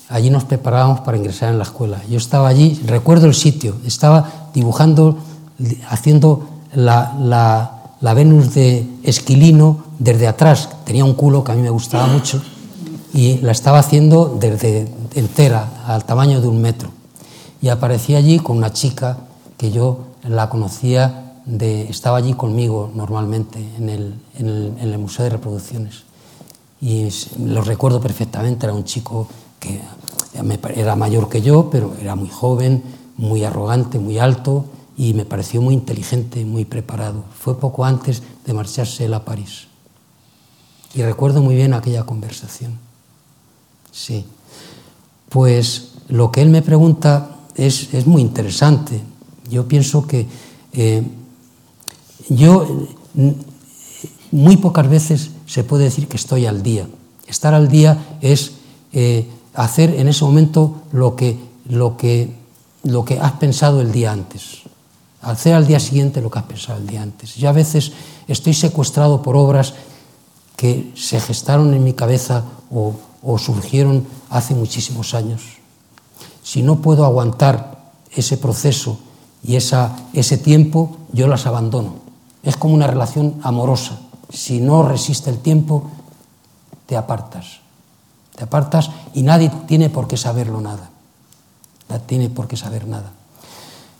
[0.07, 2.01] allí nos preparábamos para ingresar en la escuela.
[2.09, 5.17] Yo estaba allí, recuerdo el sitio, estaba dibujando,
[5.89, 11.61] haciendo la, la, la Venus de Esquilino desde atrás, tenía un culo que a mí
[11.61, 12.41] me gustaba mucho
[13.13, 16.89] y la estaba haciendo desde entera, al tamaño de un metro.
[17.61, 19.17] Y aparecí allí con una chica
[19.57, 26.03] que yo la conocía, estaba allí conmigo normalmente en el, en el, Museo de Reproducciones.
[26.81, 27.07] Y
[27.39, 29.27] lo recuerdo perfectamente, era un chico
[29.59, 29.79] que
[30.75, 32.83] era mayor que yo, pero era muy joven,
[33.15, 34.65] muy arrogante, muy alto
[34.97, 37.25] y me pareció muy inteligente, muy preparado.
[37.37, 39.67] Fue poco antes de marcharse él a París.
[40.93, 42.79] Y recuerdo muy bien aquella conversación.
[43.91, 44.25] Sí.
[45.29, 49.01] Pues lo que él me pregunta es, muy interesante.
[49.49, 50.27] Yo pienso que
[50.73, 51.03] eh,
[52.29, 53.29] yo mm,
[54.31, 56.87] muy pocas veces se puede decir que estoy al día.
[57.27, 58.53] Estar al día es
[58.93, 61.37] eh, hacer en ese momento lo que,
[61.69, 62.33] lo, que,
[62.83, 64.64] lo que has pensado el día antes.
[65.25, 67.33] Hacer al día siguiente lo que has pensado el día antes.
[67.33, 67.93] Yo a veces
[68.27, 69.73] estoy secuestrado por obras
[70.55, 75.41] que se gestaron en mi cabeza o, o surgieron hace muchísimos años.
[76.43, 78.99] Si no puedo aguantar ese proceso
[79.43, 81.95] y esa, ese tiempo, yo las abandono.
[82.43, 83.97] Es como una relación amorosa.
[84.29, 85.89] Si no resiste el tiempo,
[86.85, 87.61] te apartas.
[88.35, 90.91] Te apartas y nadie tiene por qué saberlo nada.
[91.89, 93.11] Nadie tiene por qué saber nada.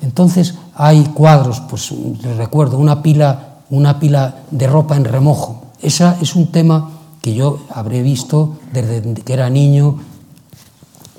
[0.06, 5.66] Entonces hay cuadros, pues les recuerdo, una pila, una pila de ropa en remojo.
[5.82, 6.92] Esa es un tema
[7.22, 9.98] que yo habré visto desde que era niño.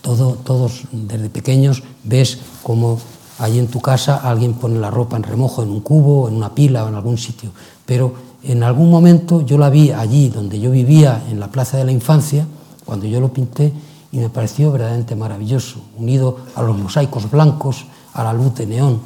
[0.03, 3.01] Todo, todos desde pequeños ves cómo
[3.41, 6.55] allí en tu casa alguien pone la ropa en remojo, en un cubo, en una
[6.55, 7.51] pila o en algún sitio.
[7.85, 8.15] Pero
[8.45, 11.91] en algún momento yo la vi allí donde yo vivía, en la Plaza de la
[11.91, 12.47] Infancia,
[12.85, 13.73] cuando yo lo pinté,
[14.13, 19.01] y me pareció verdaderamente maravilloso, unido a los mosaicos blancos a la luz de neón.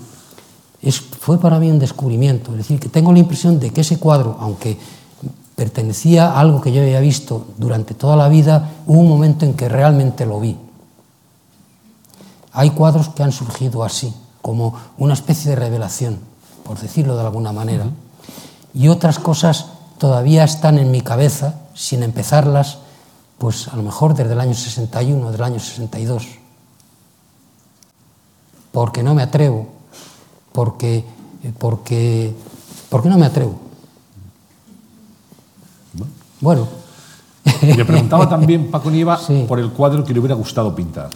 [0.81, 3.99] Es, fue para mí un descubrimiento, es decir, que tengo la impresión de que ese
[3.99, 4.79] cuadro, aunque
[5.55, 9.53] pertenecía a algo que yo había visto durante toda la vida, hubo un momento en
[9.53, 10.57] que realmente lo vi.
[12.53, 16.19] Hay cuadros que han surgido así, como una especie de revelación,
[16.65, 17.85] por decirlo de alguna manera,
[18.73, 19.67] y otras cosas
[19.99, 22.79] todavía están en mi cabeza, sin empezarlas,
[23.37, 26.40] pues a lo mejor desde el año 61, del año 62,
[28.73, 29.69] porque no me atrevo,
[30.53, 31.05] porque,
[31.59, 32.35] porque
[32.89, 33.59] Porque no me atrevo.
[36.41, 36.67] Bueno.
[37.63, 39.45] Le preguntaba también Paco Nieva Sí.
[39.49, 41.11] por el cuadro que le hubiera gustado pintar.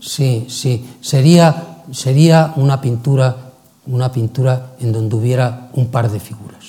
[0.00, 0.88] Sí, sí.
[1.00, 3.52] Sería, sería una pintura,
[3.86, 6.64] una pintura en donde hubiera un par de figuras.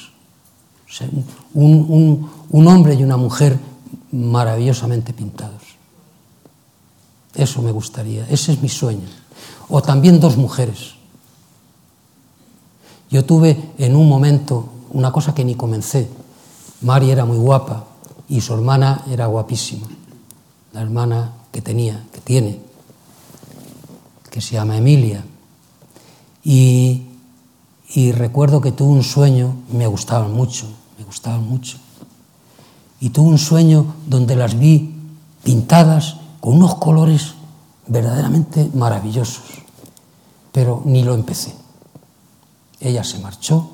[0.88, 1.08] O sea,
[1.54, 3.58] un, un- un hombre y una mujer
[4.12, 5.62] maravillosamente pintados.
[7.34, 9.08] Eso me gustaría, ese es mi sueño.
[9.70, 10.96] O también dos mujeres.
[13.10, 16.10] Yo tuve en un momento una cosa que ni comencé.
[16.82, 17.86] Mari era muy guapa
[18.28, 19.88] y su hermana era guapísima.
[20.74, 22.60] La hermana que tenía, que tiene,
[24.32, 25.24] que se llama Emilia.
[26.44, 27.04] Y,
[27.94, 30.66] y recuerdo que tuve un sueño, me gustaban mucho,
[30.98, 31.78] me gustaban mucho.
[33.00, 34.96] Y tuve un sueño donde las vi
[35.44, 37.33] pintadas con unos colores
[37.88, 39.44] verdaderamente maravillosos.
[40.52, 41.56] Pero ni lo empecé.
[42.80, 43.70] Ella se marchó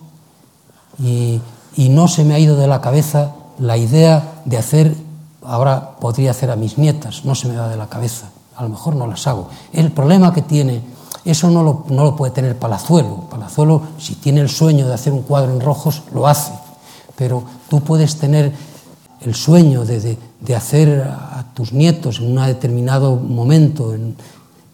[0.97, 1.41] y,
[1.75, 4.95] y no se me ha ido de la cabeza la idea de hacer,
[5.43, 8.69] ahora podría hacer a mis nietas, no se me va de la cabeza, a lo
[8.69, 9.49] mejor no las hago.
[9.73, 10.81] El problema que tiene,
[11.25, 13.27] eso no lo, no lo puede tener Palazuelo.
[13.29, 16.53] Palazuelo, si tiene el sueño de hacer un cuadro en rojos, lo hace.
[17.15, 18.53] Pero tú puedes tener
[19.21, 24.15] el sueño de, de, de, hacer a tus nietos en un determinado momento en,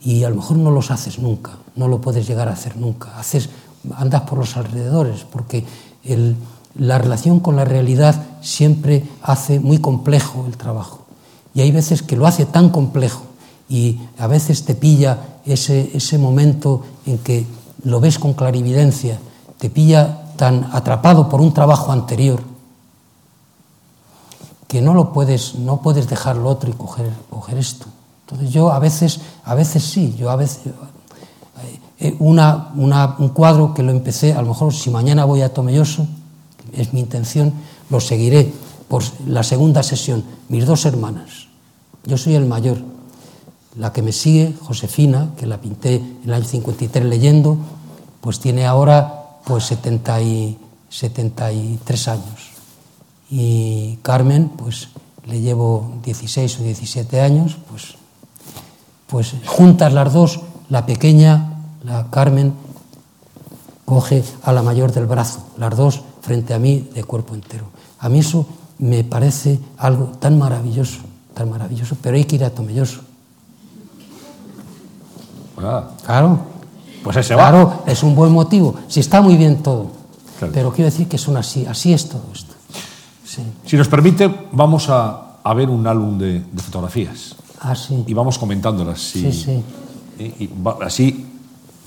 [0.02, 3.18] y a lo mejor no los haces nunca, no lo puedes llegar a hacer nunca.
[3.18, 3.50] Haces,
[3.96, 5.66] andas por los alrededores porque
[6.04, 6.36] el,
[6.78, 11.06] la relación con la realidad siempre hace muy complejo el trabajo.
[11.54, 13.24] Y hay veces que lo hace tan complejo
[13.68, 17.46] y a veces te pilla ese, ese momento en que
[17.84, 19.18] lo ves con clarividencia,
[19.58, 22.42] te pilla tan atrapado por un trabajo anterior
[24.76, 27.86] que no lo puedes, no puedes dejar lo otro y coger, coger esto.
[28.26, 30.60] Entonces yo a veces, a veces sí, yo a veces
[31.98, 35.54] eh, una, una- un cuadro que lo empecé, a lo mejor si mañana voy a
[35.54, 36.06] Tomelloso,
[36.74, 37.54] es mi intención,
[37.90, 38.52] lo seguiré
[38.90, 41.48] por la segunda sesión, mis dos hermanas.
[42.06, 42.78] Yo soy el mayor.
[43.78, 47.56] La que me sigue, Josefina, que la pinté en el año 53 leyendo,
[48.20, 50.58] pues tiene ahora pues 70 y,
[50.90, 52.55] 73 años.
[53.30, 54.90] Y Carmen, pues
[55.26, 57.96] le llevo 16 o 17 años, pues,
[59.08, 61.54] pues juntas las dos, la pequeña,
[61.84, 62.54] la Carmen,
[63.86, 67.66] coge a la mayor del brazo, las dos frente a mí de cuerpo entero.
[68.00, 68.46] A mí eso
[68.80, 71.00] me parece algo tan maravilloso,
[71.34, 73.02] tan maravilloso, pero hay que ir a Tomelloso.
[75.58, 76.40] Ah, Claro,
[77.04, 77.50] pues ese va.
[77.50, 78.76] claro, es un buen motivo.
[78.88, 79.88] Si está muy bien todo,
[80.40, 80.54] Claro.
[80.54, 82.45] pero quiero decir que son así, así es todo esto.
[83.36, 83.44] Sí.
[83.66, 88.04] Si nos permite, vamos a, a ver un álbum de, de fotografías Ah, sí.
[88.08, 89.00] y vamos comentándolas.
[89.00, 89.64] Sí, sí.
[90.20, 91.26] Y, y va- así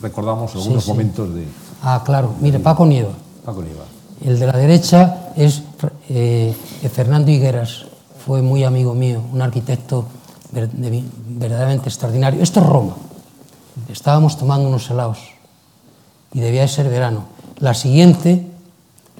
[0.02, 0.90] recordamos algunos sí.
[0.90, 1.44] momentos de
[1.82, 2.34] Ah, claro.
[2.40, 3.12] Mire, Paco Nieva.
[3.44, 3.84] Paco Nieva.
[4.24, 5.62] El de la derecha es
[6.08, 6.54] eh,
[6.92, 7.86] Fernando Higueras,
[8.26, 10.04] fue muy amigo mío, un arquitecto
[10.52, 12.42] ver- de- verdaderamente extraordinario.
[12.42, 12.94] Esto es Roma.
[13.90, 15.18] Estábamos tomando unos helados
[16.32, 17.24] y debía de ser verano.
[17.58, 18.44] La siguiente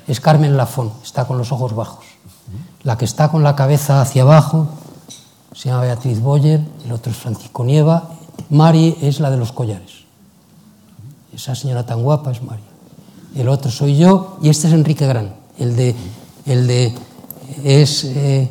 [0.09, 2.05] es Carmen Lafón, está con los ojos bajos.
[2.85, 4.69] La que está con la cabeza hacia abajo
[5.55, 8.11] se llama Beatriz Boyer, el otro es Francisco Nieva.
[8.51, 10.05] Mari es la de los collares.
[11.35, 12.63] Esa señora tan guapa es Mari.
[13.35, 15.35] El otro soy yo y este es Enrique Gran.
[15.59, 15.95] El de,
[16.47, 16.95] el de
[17.65, 18.51] es, eh,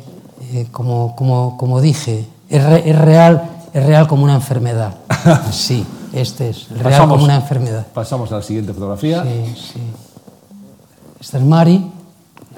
[0.52, 4.94] eh, como, como, como dije, es, re- es real, es real como una enfermedad.
[5.52, 7.86] Sí, este es, real como una enfermedad.
[7.92, 9.22] pasamos a la siguiente fotografía.
[9.24, 9.80] Sí, sí.
[11.20, 11.90] Esta es Mari,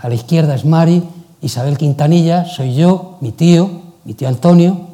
[0.01, 1.03] a la izquierda es Mari,
[1.43, 3.71] Isabel Quintanilla, soy yo, mi tío,
[4.05, 4.89] mi tío Antonio.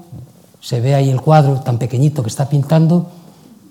[0.61, 3.07] Se ve ahí el cuadro tan pequeñito que está pintando.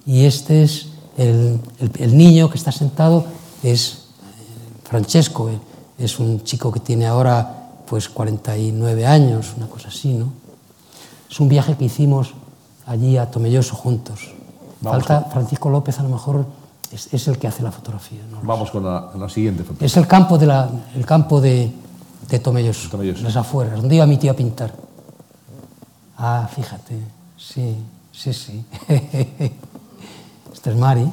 [0.05, 3.25] Y este es el, el- el niño que está sentado,
[3.63, 5.57] es eh, Francesco, eh,
[5.97, 10.27] es un chico que tiene ahora pues 49 años, una cosa así, ¿no?
[11.29, 12.33] Es un viaje que hicimos
[12.85, 14.31] allí a Tomelloso juntos.
[14.81, 16.45] Vamos Falta Francisco López, a lo mejor
[16.91, 18.19] es, es el que hace la fotografía.
[18.29, 18.39] ¿no?
[18.43, 19.85] Vamos con la, la siguiente fotografía.
[19.87, 21.71] Es el campo de, la, el campo de,
[22.29, 23.23] de Tomelloso, Tomelloso.
[23.23, 24.73] las afueras, donde iba mi tío a pintar.
[26.17, 26.97] Ah, fíjate,
[27.37, 27.77] sí,
[28.11, 28.65] sí, sí.
[30.53, 31.07] Este es Mari.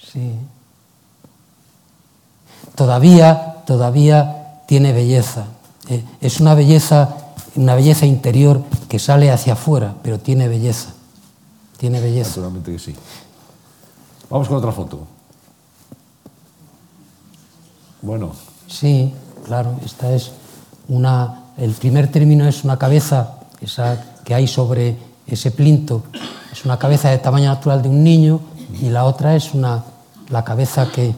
[0.00, 0.32] Sí.
[2.74, 5.46] Todavía, todavía tiene belleza.
[5.88, 7.16] Eh, es una belleza,
[7.56, 10.90] una belleza interior que sale hacia afuera, pero tiene belleza.
[11.76, 12.30] Tiene belleza.
[12.30, 12.94] Naturalmente que sí.
[14.30, 15.06] Vamos con otra foto.
[18.00, 18.32] Bueno,
[18.68, 19.12] Sí,
[19.44, 20.32] claro, esta es
[20.88, 21.44] una.
[21.56, 26.04] El primer término es una cabeza esa que hay sobre ese plinto,
[26.52, 28.40] es una cabeza de tamaño natural de un niño
[28.80, 29.84] y la otra es una,
[30.28, 31.14] la cabeza que,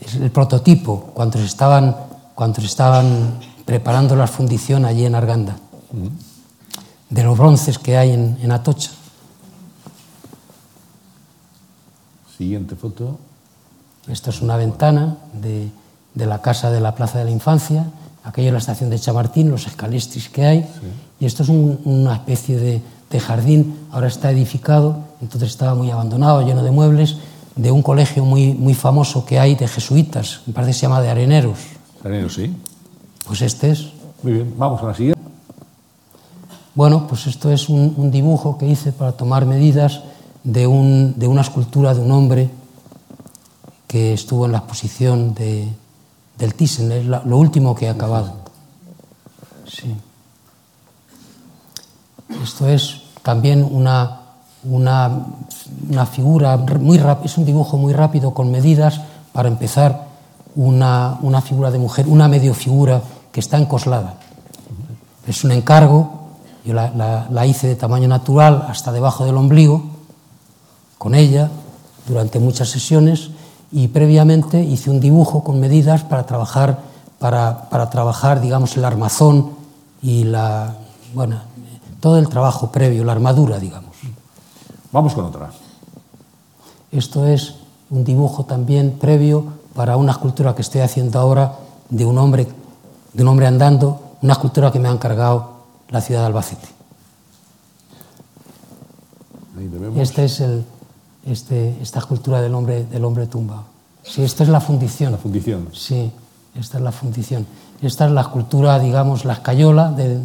[0.00, 1.96] es el prototipo cuando se estaban,
[2.34, 5.56] cuando se estaban preparando la fundición allí en Arganda,
[7.10, 8.90] de los bronces que hay en, en Atocha.
[12.36, 13.18] Siguiente foto.
[14.06, 15.68] Esta es una ventana de,
[16.18, 17.86] de, la casa de la Plaza de la Infancia,
[18.24, 20.68] aquella es la estación de Chamartín, los escalestris que hay, sí.
[21.20, 25.90] y esto es un, una especie de, de, jardín, ahora está edificado, entonces estaba muy
[25.90, 27.16] abandonado, lleno de muebles,
[27.56, 31.00] de un colegio muy, muy famoso que hay de jesuitas, me parece que se llama
[31.00, 31.58] de Areneros.
[32.04, 32.54] Areneros, sí.
[33.26, 33.88] Pues este es.
[34.22, 35.20] Muy bien, vamos a la siguiente.
[36.74, 40.02] Bueno, pues esto es un, un dibujo que hice para tomar medidas
[40.44, 42.50] de, un, de, una escultura de un hombre
[43.88, 45.68] que estuvo en la exposición de,
[46.38, 48.32] del Thyssen, es lo último que he acabado.
[49.66, 49.94] Sí.
[52.42, 54.20] Esto es también una,
[54.64, 59.00] una, figura muy rápida, es un dibujo muy rápido con medidas
[59.32, 60.06] para empezar
[60.54, 64.14] una, una figura de mujer, una medio figura que está encoslada.
[65.26, 66.28] Es un encargo,
[66.64, 69.82] yo la, la hice de tamaño natural hasta debajo del ombligo,
[70.96, 71.50] con ella
[72.06, 73.30] durante muchas sesiones
[73.70, 76.80] y previamente hice un dibujo con medidas para trabajar,
[77.18, 79.52] para, para trabajar digamos, el armazón
[80.02, 80.74] y la,
[81.14, 81.40] bueno,
[82.00, 83.96] todo el trabajo previo, la armadura, digamos.
[84.92, 85.50] Vamos con otra.
[86.90, 87.56] Esto es
[87.90, 89.44] un dibujo también previo
[89.74, 91.54] para una escultura que estoy haciendo ahora
[91.90, 92.48] de un hombre,
[93.12, 95.58] de un hombre andando, una escultura que me ha encargado
[95.88, 96.68] la ciudad de Albacete.
[99.96, 100.64] Este es el,
[101.26, 103.64] este, esta escultura del hombre, del hombre tumbado.
[104.02, 105.12] Sí, esta es la fundición.
[105.12, 105.68] La fundición.
[105.72, 106.10] Sí,
[106.54, 107.46] esta es la fundición.
[107.82, 110.20] Esta es la escultura, digamos, la escayola de,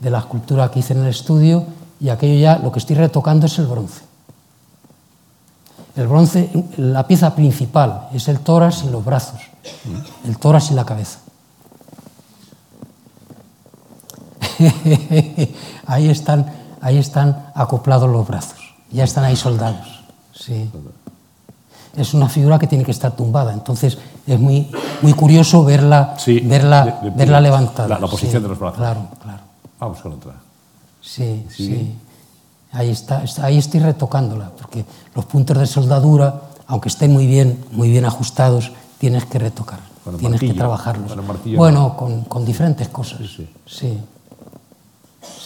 [0.00, 1.64] de la escultura que hice en el estudio
[2.00, 4.02] y aquello ya, lo que estoy retocando es el bronce.
[5.94, 9.40] El bronce, la pieza principal es el tórax y los brazos,
[10.24, 11.20] el tórax y la cabeza.
[15.86, 18.58] ahí, están, ahí están acoplados los brazos,
[18.90, 20.01] ya están ahí soldados.
[20.44, 20.68] Sí.
[21.96, 24.70] Es una figura que tiene que estar tumbada, entonces es muy,
[25.02, 27.88] muy curioso verla, sí, verla, de, de, verla levantada.
[27.88, 28.78] La, la posición sí, de los brazos.
[28.78, 29.40] Claro, claro.
[29.78, 30.32] Vamos con otra.
[31.00, 31.94] Sí, sí, sí.
[32.72, 34.84] Ahí, está, está, ahí estoy retocándola, porque
[35.14, 40.18] los puntos de soldadura, aunque estén muy bien, muy bien ajustados, tienes que retocar, bueno,
[40.18, 41.08] tienes martillo, que trabajarlos.
[41.08, 43.18] Bueno, martillo, bueno con, con, diferentes cosas.
[43.18, 43.98] Sí sí.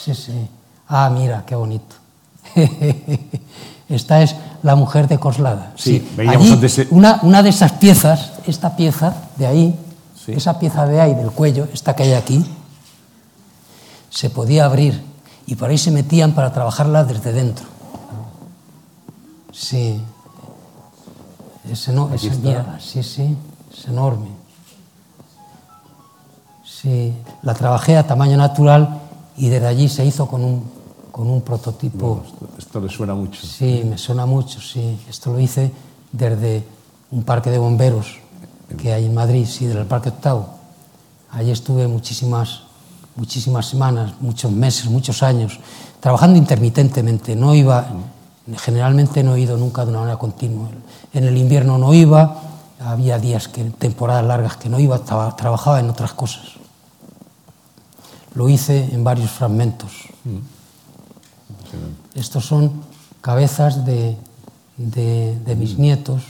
[0.05, 0.49] sí, sí.
[0.89, 1.97] Ah, mira, qué bonito.
[3.89, 5.73] Esta es la mujer de Coslada.
[5.77, 9.79] Sí, veíamos Allí, antes, una, una de esas piezas, esta pieza de ahí,
[10.25, 10.33] Sí.
[10.33, 12.45] esa pieza de ahí del cuello, esta que hay aquí,
[14.11, 15.01] se podía abrir
[15.47, 17.65] y por ahí se metían para trabajarla desde dentro.
[19.53, 20.03] Sí.
[21.71, 22.49] Es, eno- es- Aquí está.
[22.49, 23.37] mírala, sí, sí,
[23.73, 24.29] es enorme.
[26.65, 28.99] Sí, la trabajé a tamaño natural
[29.37, 30.65] y desde allí se hizo con un,
[31.17, 32.21] con un prototipo.
[32.27, 33.41] Esto, esto le suena mucho.
[33.47, 34.99] Sí, me suena mucho, sí.
[35.09, 35.73] Esto lo hice
[36.13, 36.63] desde
[37.11, 38.19] un parque de bomberos
[38.77, 40.47] que hay en Madrid, sí, del Parque Octavo.
[41.31, 42.65] Allí estuve muchísimas,
[43.17, 45.59] muchísimas semanas, muchos meses, muchos años,
[46.01, 47.35] trabajando intermitentemente.
[47.35, 47.87] No iba,
[48.59, 50.69] generalmente no he ido nunca de una manera continua.
[51.15, 52.43] En el invierno no iba,
[52.79, 56.45] había días que, temporadas largas que no iba, traba- trabajaba en otras cosas.
[58.35, 59.93] Lo hice en varios fragmentos.
[62.15, 62.73] Estos son
[63.21, 64.17] cabezas de,
[64.77, 66.23] de- de mis nietos,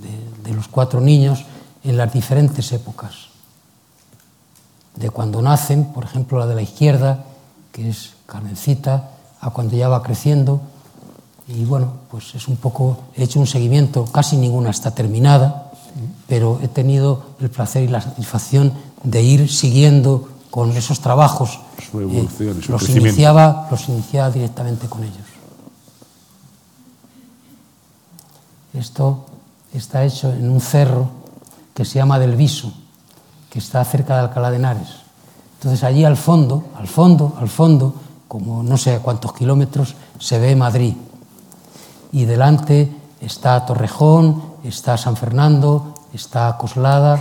[0.00, 1.44] de, de los cuatro niños,
[1.84, 3.28] en las diferentes épocas.
[4.96, 7.24] De cuando nacen, por ejemplo, la de la izquierda,
[7.72, 10.60] que es Carmencita, a cuando ya va creciendo.
[11.46, 15.70] Y bueno, pues es un poco, he hecho un seguimiento, casi ninguna está terminada,
[16.26, 18.72] pero he tenido el placer y la satisfacción
[19.04, 21.60] de ir siguiendo con esos trabajos.
[21.78, 23.08] Su evolución y su los crecimiento.
[23.08, 25.26] iniciaba, los iniciaba directamente con ellos.
[28.74, 29.26] Esto
[29.72, 31.10] está hecho en un cerro
[31.74, 32.72] que se llama Del Viso,
[33.50, 34.88] que está cerca de Alcalá de Henares.
[35.58, 37.94] Entonces allí al fondo, al fondo, al fondo,
[38.28, 40.94] como no sé a cuántos kilómetros, se ve Madrid.
[42.12, 47.20] Y delante está Torrejón, está San Fernando, está Coslada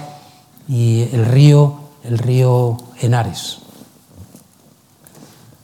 [0.68, 3.60] y el río, el río Henares.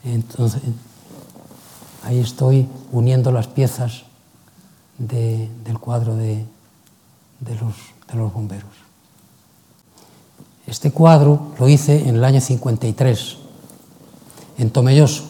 [0.03, 0.61] Entonces,
[2.03, 4.03] ahí estoy uniendo las piezas
[4.97, 6.45] de- del cuadro de,
[7.39, 7.73] de los,
[8.11, 8.69] de los bomberos.
[10.67, 13.37] Este cuadro lo hice en el año 53,
[14.57, 15.23] en Tomelloso,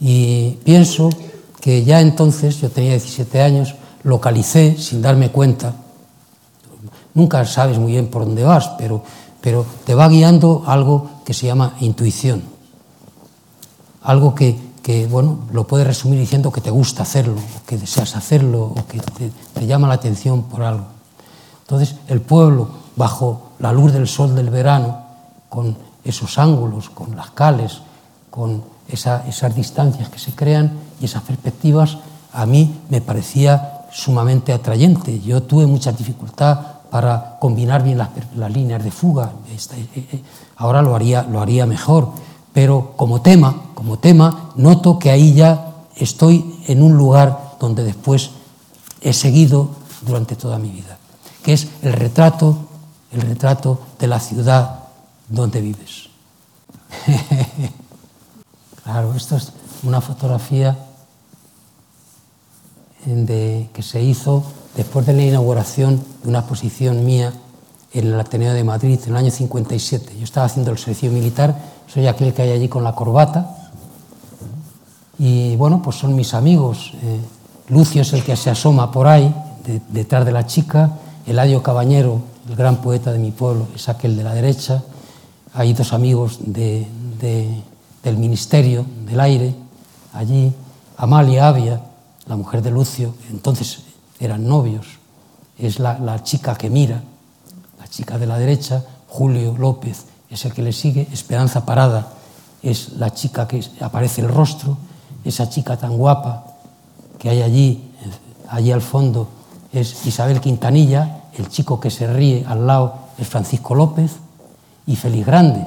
[0.00, 1.10] y pienso
[1.60, 3.74] que ya entonces, yo tenía 17 años,
[4.04, 5.74] localicé, sin darme cuenta,
[7.14, 9.02] nunca sabes muy bien por dónde vas, pero,
[9.40, 12.42] pero te va guiando algo que se llama intuición.
[14.08, 17.34] Algo que, que, bueno, lo puedes resumir diciendo que te gusta hacerlo,
[17.66, 19.00] que deseas hacerlo, o que
[19.52, 20.86] te, llama la atención por algo.
[21.60, 24.96] Entonces, el pueblo, bajo la luz del sol del verano,
[25.50, 27.82] con esos ángulos, con las cales,
[28.30, 31.98] con esa, esas distancias que se crean y esas perspectivas,
[32.32, 35.20] a mí me parecía sumamente atrayente.
[35.20, 39.32] Yo tuve mucha dificultad para combinar bien las, las líneas de fuga.
[39.50, 40.22] Eh, eh,
[40.56, 42.12] ahora lo haría, lo haría mejor,
[42.52, 48.30] pero como tema, como tema, noto que ahí ya estoy en un lugar donde después
[49.00, 49.70] he seguido
[50.02, 50.98] durante toda mi vida,
[51.42, 52.56] que es el retrato,
[53.12, 54.84] el retrato de la ciudad
[55.28, 56.08] donde vives.
[58.84, 60.76] claro, esto es una fotografía
[63.04, 64.44] de, que se hizo
[64.76, 67.32] después de la inauguración de una exposición mía
[67.92, 70.16] en el Ateneo de Madrid en el año 57.
[70.18, 71.56] Yo estaba haciendo el servicio militar,
[71.92, 73.56] soy aquel que hay allí con la corbata.
[75.18, 76.92] Y bueno, pues son mis amigos.
[77.02, 77.20] Eh,
[77.68, 79.34] Lucio es el que se asoma por ahí,
[79.64, 80.92] de, detrás de la chica.
[81.26, 84.82] Eladio Cabañero, el gran poeta de mi pueblo, es aquel de la derecha.
[85.54, 86.86] Hay dos amigos de,
[87.20, 87.62] de,
[88.02, 89.54] del Ministerio del Aire,
[90.12, 90.52] allí.
[91.00, 91.80] Amalia Avia,
[92.26, 93.84] la mujer de Lucio, entonces
[94.18, 94.86] eran novios.
[95.56, 97.02] Es la, la chica que mira,
[97.78, 98.84] la chica de la derecha.
[99.06, 102.12] Julio López es el que le sigue, Esperanza Parada
[102.62, 104.76] es la chica que aparece el rostro,
[105.24, 106.44] esa chica tan guapa
[107.18, 107.90] que hay allí,
[108.48, 109.28] allí al fondo,
[109.72, 114.12] es Isabel Quintanilla, el chico que se ríe al lado es Francisco López
[114.86, 115.66] y Feliz Grande,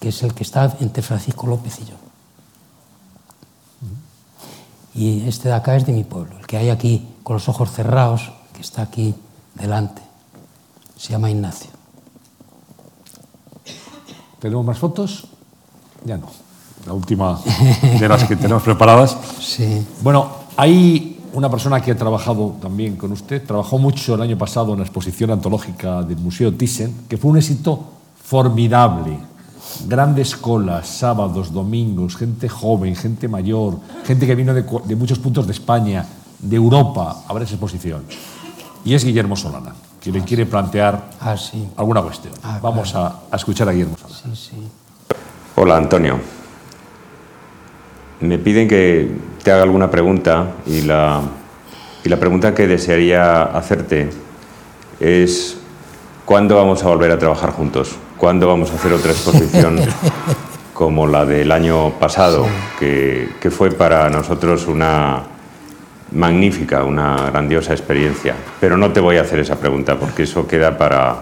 [0.00, 1.94] que es el que está entre Francisco López y yo.
[4.94, 7.70] Y este de acá es de mi pueblo, el que hay aquí con los ojos
[7.70, 9.14] cerrados, que está aquí
[9.54, 10.02] delante.
[10.96, 11.70] Se llama Ignacio.
[14.42, 15.28] ¿Tenemos más fotos?
[16.04, 16.26] Ya no.
[16.84, 17.38] La última
[18.00, 19.16] de las que tenemos preparadas.
[19.40, 19.86] Sí.
[20.02, 24.72] Bueno, hay una persona que ha trabajado también con usted, trabajó mucho el año pasado
[24.72, 27.84] en la exposición antológica del Museo Thyssen, que fue un éxito
[28.24, 29.18] formidable
[29.86, 35.46] grandes colas, sábados, domingos, gente joven, gente mayor, gente que vino de, de muchos puntos
[35.46, 36.04] de España,
[36.40, 38.02] de Europa, a ver esa exposición.
[38.84, 41.68] Y es Guillermo Solana, que le quiere plantear Ah, sí.
[41.76, 42.34] alguna cuestión.
[42.42, 43.06] Ah, Vamos claro.
[43.30, 44.18] a, a escuchar a Guillermo Solana.
[44.36, 44.56] Sí, sí.
[45.56, 46.18] Hola Antonio.
[48.20, 49.10] Me piden que
[49.42, 51.20] te haga alguna pregunta y la,
[52.04, 54.10] y la pregunta que desearía hacerte
[55.00, 55.56] es
[56.24, 57.96] ¿cuándo vamos a volver a trabajar juntos?
[58.18, 59.80] ¿Cuándo vamos a hacer otra exposición
[60.74, 62.46] como la del año pasado,
[62.78, 65.22] que, que fue para nosotros una
[66.14, 68.34] magnífica, una grandiosa experiencia?
[68.60, 71.16] Pero no te voy a hacer esa pregunta porque eso queda para,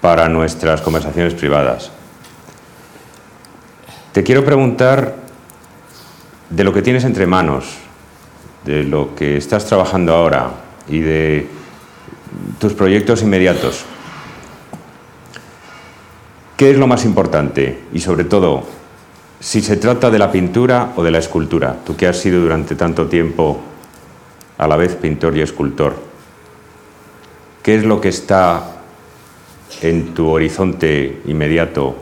[0.00, 1.90] para nuestras conversaciones privadas.
[4.12, 5.16] Te quiero preguntar
[6.50, 7.64] de lo que tienes entre manos,
[8.64, 10.50] de lo que estás trabajando ahora
[10.88, 11.48] y de
[12.58, 13.84] tus proyectos inmediatos.
[16.56, 17.80] ¿Qué es lo más importante?
[17.92, 18.64] Y sobre todo,
[19.44, 22.76] si se trata de la pintura o de la escultura, tú que has sido durante
[22.76, 23.60] tanto tiempo
[24.56, 25.94] a la vez pintor y escultor,
[27.62, 28.78] ¿qué es lo que está
[29.82, 31.94] en tu horizonte inmediato?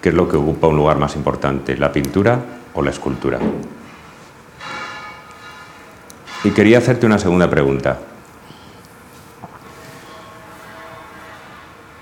[0.00, 2.40] ¿Qué es lo que ocupa un lugar más importante, la pintura
[2.74, 3.40] o la escultura?
[6.44, 7.98] Y quería hacerte una segunda pregunta.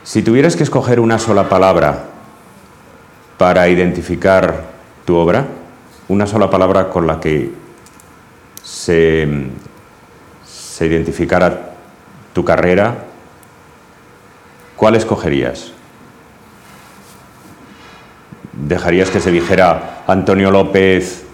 [0.02, 2.19] Si tuvieras que escoger una sola palabra
[3.40, 4.64] para identificar
[5.06, 5.46] tu obra,
[6.08, 7.50] una sola palabra con la que
[8.62, 9.26] se,
[10.44, 11.70] se identificara
[12.34, 12.96] tu carrera,
[14.76, 15.72] ¿cuál escogerías?
[18.52, 21.24] ¿Dejarías que se dijera Antonio López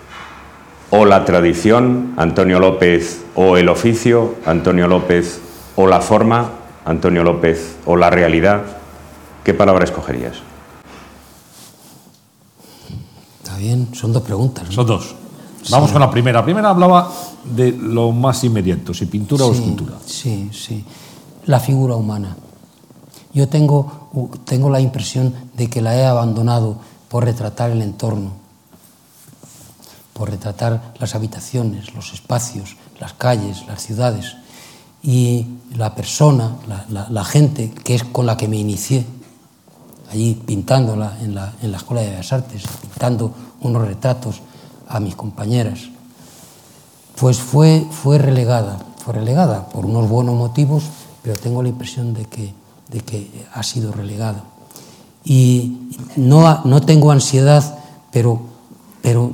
[0.90, 5.40] o la tradición, Antonio López o el oficio, Antonio López
[5.74, 6.50] o la forma,
[6.84, 8.62] Antonio López o la realidad?
[9.42, 10.40] ¿Qué palabra escogerías?
[13.57, 14.64] Está bien, son dos preguntas.
[14.66, 14.72] ¿no?
[14.72, 15.14] Son dos.
[15.70, 16.40] Vamos con la primera.
[16.40, 17.11] La primera hablaba
[17.42, 19.94] de lo más inmediato, si pintura o escultura.
[20.04, 20.84] Sí, sí.
[21.46, 22.36] La figura humana.
[23.32, 24.11] Yo tengo,
[24.44, 26.76] tengo la impresión de que la he abandonado
[27.09, 28.32] por retratar el entorno,
[30.12, 34.36] por retratar las habitaciones, los espacios, las calles, las ciudades.
[35.02, 35.46] Y
[35.76, 39.07] la persona, la, la- la gente que es con la que me inicié,
[40.11, 43.32] allí pintándola en la, en la Escuela de Bellas Artes, pintando
[43.66, 44.40] unos retratos
[44.88, 45.90] a mis compañeras,
[47.18, 50.84] pues fue, fue relegada, fue relegada por unos buenos motivos,
[51.22, 52.52] pero tengo la impresión de que,
[52.90, 54.44] de que ha sido relegada.
[55.24, 57.78] Y no, no tengo ansiedad,
[58.12, 58.40] pero,
[59.02, 59.32] pero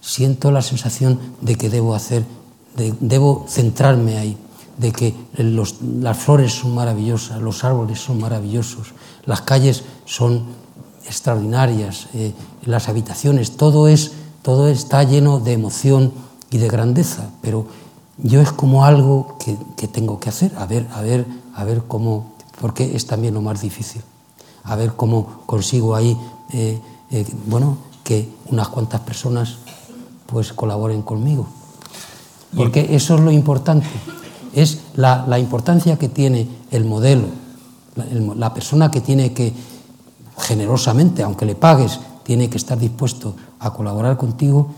[0.00, 2.24] siento la sensación de que debo hacer,
[2.76, 4.36] de, debo centrarme ahí,
[4.78, 8.88] de que los, las flores son maravillosas, los árboles son maravillosos,
[9.24, 10.44] las calles son
[11.06, 12.32] extraordinarias, eh,
[12.64, 16.12] las habitaciones, todo, es, todo está lleno de emoción
[16.50, 17.66] y de grandeza, pero
[18.18, 21.82] yo es como algo que, que tengo que hacer, a ver, a ver, a ver
[21.86, 24.02] cómo, porque es también lo más difícil,
[24.62, 26.16] a ver cómo consigo ahí,
[26.52, 26.80] eh,
[27.10, 29.56] eh, bueno, que unas cuantas personas
[30.26, 31.46] pues colaboren conmigo.
[32.56, 33.86] Porque eso es lo importante,
[34.54, 37.26] es la, la importancia que tiene el modelo,
[37.96, 39.52] la, el, la persona que tiene que
[40.38, 44.74] generosamente, aunque le pagues, tiene que estar dispuesto a colaborar contigo,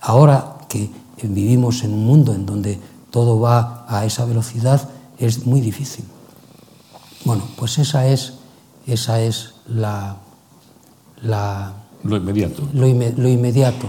[0.00, 0.90] ahora que
[1.22, 2.78] vivimos en un mundo en donde
[3.10, 4.88] todo va a esa velocidad,
[5.18, 6.04] es muy difícil.
[7.24, 8.34] Bueno, pues esa es,
[8.86, 10.16] esa es la,
[11.22, 11.72] la
[12.04, 12.62] Lo inmediato.
[12.72, 13.86] lo, inme- lo inmediato,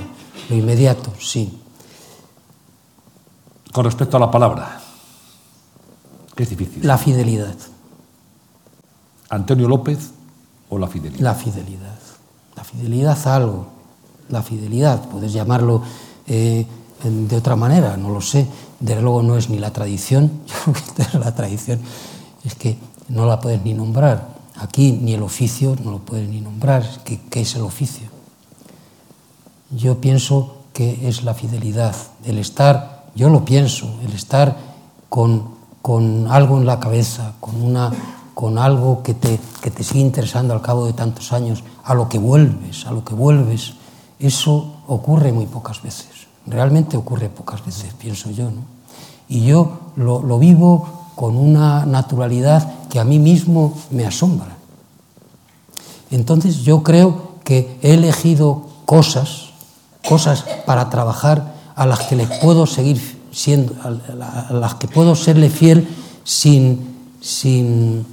[0.49, 1.57] lo inmediato, sí.
[3.71, 4.81] Con respecto a la palabra,
[6.35, 6.85] que es difícil.
[6.85, 7.55] La fidelidad,
[9.29, 10.11] Antonio López
[10.77, 11.21] la fidelidad.
[11.21, 13.17] la fidelidad.
[13.25, 13.67] La a algo,
[14.29, 15.81] la fidelidad, puedes llamarlo
[16.27, 16.65] eh,
[17.03, 18.45] de otra manera, no lo sé.
[18.79, 20.31] Desde luego no es ni la tradición,
[20.65, 21.79] yo creo que la tradición
[22.43, 22.77] es que
[23.09, 24.27] no la puedes ni nombrar.
[24.55, 26.85] Aquí ni el oficio no lo puedes ni nombrar.
[27.03, 28.07] ¿Qué, qué es el oficio?
[29.71, 34.57] Yo pienso que es la fidelidad, el estar, yo lo pienso, el estar
[35.09, 37.91] con, con algo en la cabeza, con, una,
[38.41, 42.09] con algo que te, que te sigue interesando al cabo de tantos años, a lo
[42.09, 43.73] que vuelves, a lo que vuelves.
[44.17, 46.07] Eso ocurre muy pocas veces,
[46.47, 48.45] realmente ocurre pocas veces, pienso yo.
[48.45, 48.61] ¿no?
[49.29, 54.57] Y yo lo, lo vivo con una naturalidad que a mí mismo me asombra.
[56.09, 59.51] Entonces yo creo que he elegido cosas,
[60.09, 65.51] cosas para trabajar a las que le puedo seguir siendo, a las que puedo serle
[65.51, 65.87] fiel
[66.23, 68.03] sin, sin,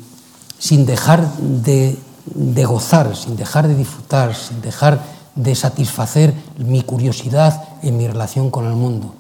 [0.59, 1.97] sin dejar de,
[2.27, 5.01] de gozar, sin dejar de disfrutar, sin dejar
[5.35, 9.15] de satisfacer mi curiosidad en mi relación con el mundo.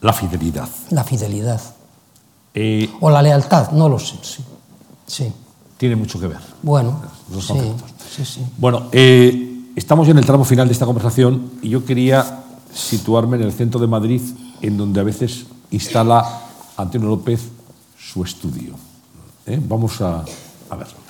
[0.00, 0.68] La fidelidad.
[0.90, 1.60] La fidelidad.
[2.54, 4.16] Eh, O la lealtad, no lo sé.
[4.22, 4.44] Sí.
[5.06, 5.32] sí.
[5.76, 6.38] tiene mucho que ver.
[6.62, 7.00] Bueno,
[7.30, 7.90] Los sí, conceptos.
[8.14, 8.40] sí, sí.
[8.56, 13.42] Bueno, eh, estamos en el tramo final de esta conversación y yo quería situarme en
[13.42, 14.22] el centro de Madrid,
[14.62, 16.40] en donde a veces instala
[16.76, 17.40] Antonio López
[17.98, 18.74] su estudio.
[19.46, 19.60] ¿Eh?
[19.62, 20.24] Vamos a,
[20.70, 21.05] a verlo.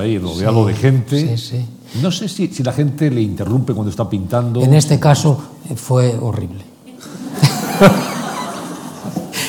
[0.00, 1.36] Ahí, rodeado de gente.
[1.36, 1.66] sí, sí.
[2.02, 4.60] No sé si, si la gente le interrumpe cuando está pintando.
[4.62, 6.64] En este caso eh, fue horrible.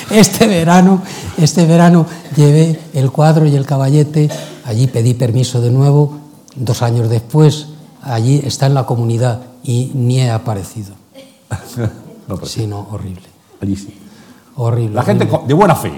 [0.10, 1.02] Este verano,
[1.38, 2.06] este verano
[2.36, 4.30] llevé el cuadro y el caballete,
[4.66, 6.18] allí pedí permiso de nuevo,
[6.56, 7.68] dos años después,
[8.02, 10.94] allí está en la comunidad y ni he aparecido.
[12.28, 13.24] No, Sí, no, horrible.
[13.62, 13.94] allí sí.
[14.56, 14.96] Horrible.
[14.96, 15.40] La gente horrible.
[15.42, 15.92] co- de buena fe,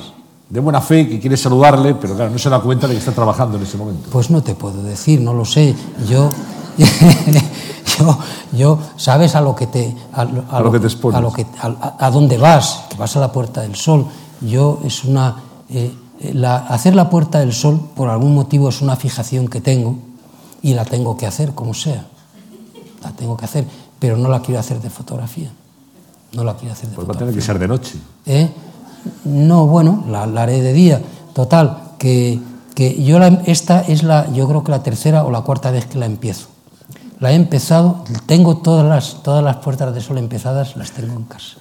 [0.49, 3.11] de buena fe que quiere saludarle, pero claro, no se da cuenta de que está
[3.11, 4.09] trabajando en ese momento.
[4.11, 5.73] Pues no te puedo decir, no lo sé.
[6.07, 6.29] Yo,
[7.99, 8.17] yo,
[8.51, 11.17] yo sabes a lo que te, a, lo- A lo que te expones.
[11.17, 14.05] a lo que, a, dónde vas, que vas a la Puerta del Sol.
[14.41, 15.35] Yo es una,
[15.69, 15.93] eh,
[16.33, 19.97] la- hacer la Puerta del Sol por algún motivo es una fijación que tengo
[20.61, 22.05] y la tengo que hacer como sea.
[23.03, 23.65] La tengo que hacer,
[23.99, 25.51] pero no la quiero hacer de fotografía.
[26.33, 27.27] No la quiero hacer de Pues va a fotografía.
[27.27, 27.95] tener que ser de noche.
[28.25, 28.49] ¿Eh?
[29.25, 31.01] No, bueno, la, la haré de día.
[31.33, 32.39] Total, que,
[32.75, 35.97] que yo esta es la, yo creo que la tercera o la cuarta vez que
[35.97, 36.47] la empiezo.
[37.19, 41.23] La he empezado, tengo todas las, todas las puertas de sol empezadas, las tengo en
[41.23, 41.57] casa.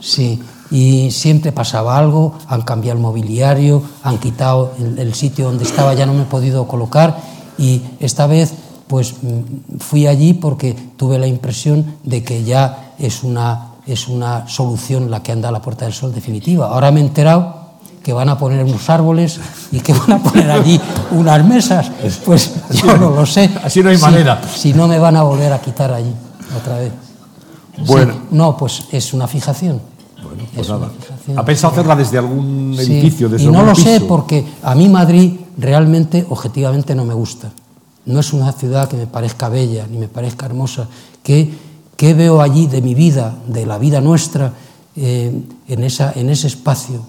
[0.00, 0.40] Sí,
[0.70, 5.94] y siempre pasaba algo, han cambiado el mobiliario, han quitado el, el sitio donde estaba,
[5.94, 7.18] ya no me he podido colocar
[7.58, 8.54] y esta vez
[8.86, 14.48] pues mm, fui allí porque tuve la impresión de que ya es una, es una
[14.48, 16.68] solución la que anda a la Puerta del Sol definitiva.
[16.68, 17.66] Ahora me he enterado
[18.02, 19.40] que van a poner unos árboles
[19.72, 20.80] y que van a poner allí
[21.12, 21.90] unas mesas.
[22.24, 23.50] Pues yo no lo sé.
[23.64, 24.40] Así no hay Si- manera.
[24.54, 26.12] Si no me van a volver a quitar allí
[26.60, 26.92] otra vez.
[27.86, 28.12] Bueno.
[28.12, 29.80] Sí, no, pues es una fijación.
[30.22, 30.88] Bueno, pues nada.
[31.36, 33.28] ¿Ha pensado hacerla desde algún Sí, edificio?
[33.28, 37.50] Desde y no lo sé porque a mí Madrid realmente, objetivamente, no me gusta.
[38.06, 40.86] No es una ciudad que me parezca bella ni me parezca hermosa.
[41.22, 41.52] ¿Qué,
[41.96, 44.52] qué veo allí de mi vida, de la vida nuestra,
[44.94, 47.04] eh, en, esa, en ese espacio?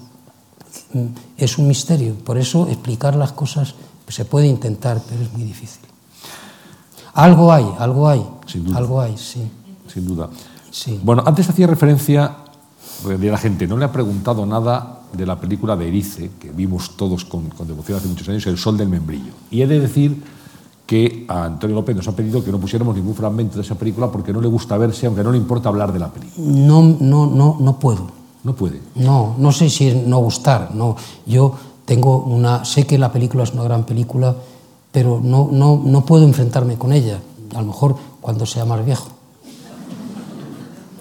[0.94, 1.06] Mm,
[1.38, 2.16] Es un misterio.
[2.16, 3.76] Por eso explicar las cosas
[4.08, 5.82] se puede intentar, pero es muy difícil.
[7.14, 8.26] Algo hay, algo hay.
[8.46, 8.78] Sin duda.
[8.78, 9.42] Algo hay, sí.
[9.92, 10.30] Sin duda.
[10.72, 11.00] Sí.
[11.04, 12.38] Bueno, antes hacía referencia,
[13.02, 16.52] porque de la gente no le ha preguntado nada de la película de Erice, que
[16.52, 19.34] vimos todos con, con devoción hace muchos años, El Sol del Membrillo.
[19.50, 20.22] Y he de decir
[20.88, 24.10] que a Antonio López nos ha pedido que no pusiéramos ningún fragmento de esa película
[24.10, 26.48] porque no le gusta verse, aunque no le importa hablar de la película.
[26.48, 28.08] No, no, no, no puedo.
[28.46, 28.82] No puede.
[28.96, 30.74] No, no sé si es no gustar.
[30.74, 30.96] No,
[31.26, 31.54] yo
[31.84, 34.34] tengo una, sé que la película es una gran película,
[34.90, 37.20] pero no, no, no puedo enfrentarme con ella.
[37.54, 39.10] A lo mejor cuando sea más viejo.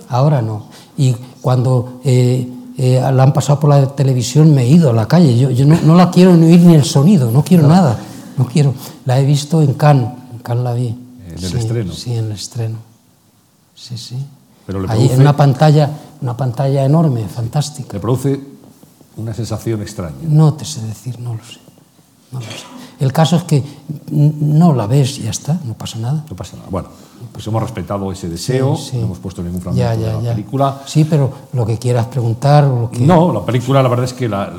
[0.09, 0.67] Ahora no.
[0.97, 5.07] Y cuando eh, eh, la han pasado por la televisión me he ido a la
[5.07, 5.39] calle.
[5.39, 7.97] Yo, yo no, no la quiero ni oír ni el sonido, no quiero nada.
[8.37, 8.75] No quiero.
[9.05, 10.89] La he visto en Cannes, en Cannes la vi.
[10.89, 11.93] En el Sí, estreno.
[11.93, 12.77] Sí, en el estreno.
[13.75, 14.17] Sí, sí.
[14.67, 15.91] Pero le produce- en una pantalla,
[16.21, 17.93] una pantalla enorme, fantástica.
[17.93, 18.41] Le produce
[19.17, 20.17] una sensación extraña.
[20.29, 21.59] No te sé decir, no lo sé.
[22.33, 22.65] No lo sé.
[22.99, 23.63] El caso es que
[24.11, 26.25] no la ves y ya está, no pasa nada.
[26.29, 26.69] No pasa nada.
[26.71, 26.89] Bueno,
[27.33, 28.97] pues hemos respetado ese deseo, Sí, sí.
[28.97, 30.31] no hemos puesto ningún fragmento Ya, ya, de la ya.
[30.35, 30.83] película.
[30.87, 33.01] Sí, pero lo que quieras preguntar o lo que...
[33.01, 34.51] No, la película la verdad es que la-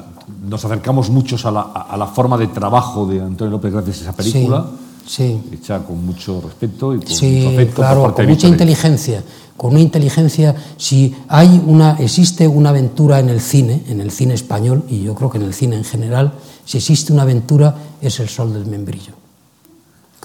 [0.47, 4.01] nos acercamos muchos a la, a la forma de trabajo de Antonio López gracias a
[4.01, 4.65] esa película,
[5.07, 8.33] Sí, hecha con mucho respeto y con sí, mucho afecto claro, por parte con de
[8.33, 9.23] mucha inteligencia.
[9.55, 14.33] Con una inteligencia, si hay una, existe una aventura en el cine, en el cine
[14.33, 16.33] español, y yo creo que en el cine en general,
[16.65, 19.13] si existe una aventura, es el sol del membrillo.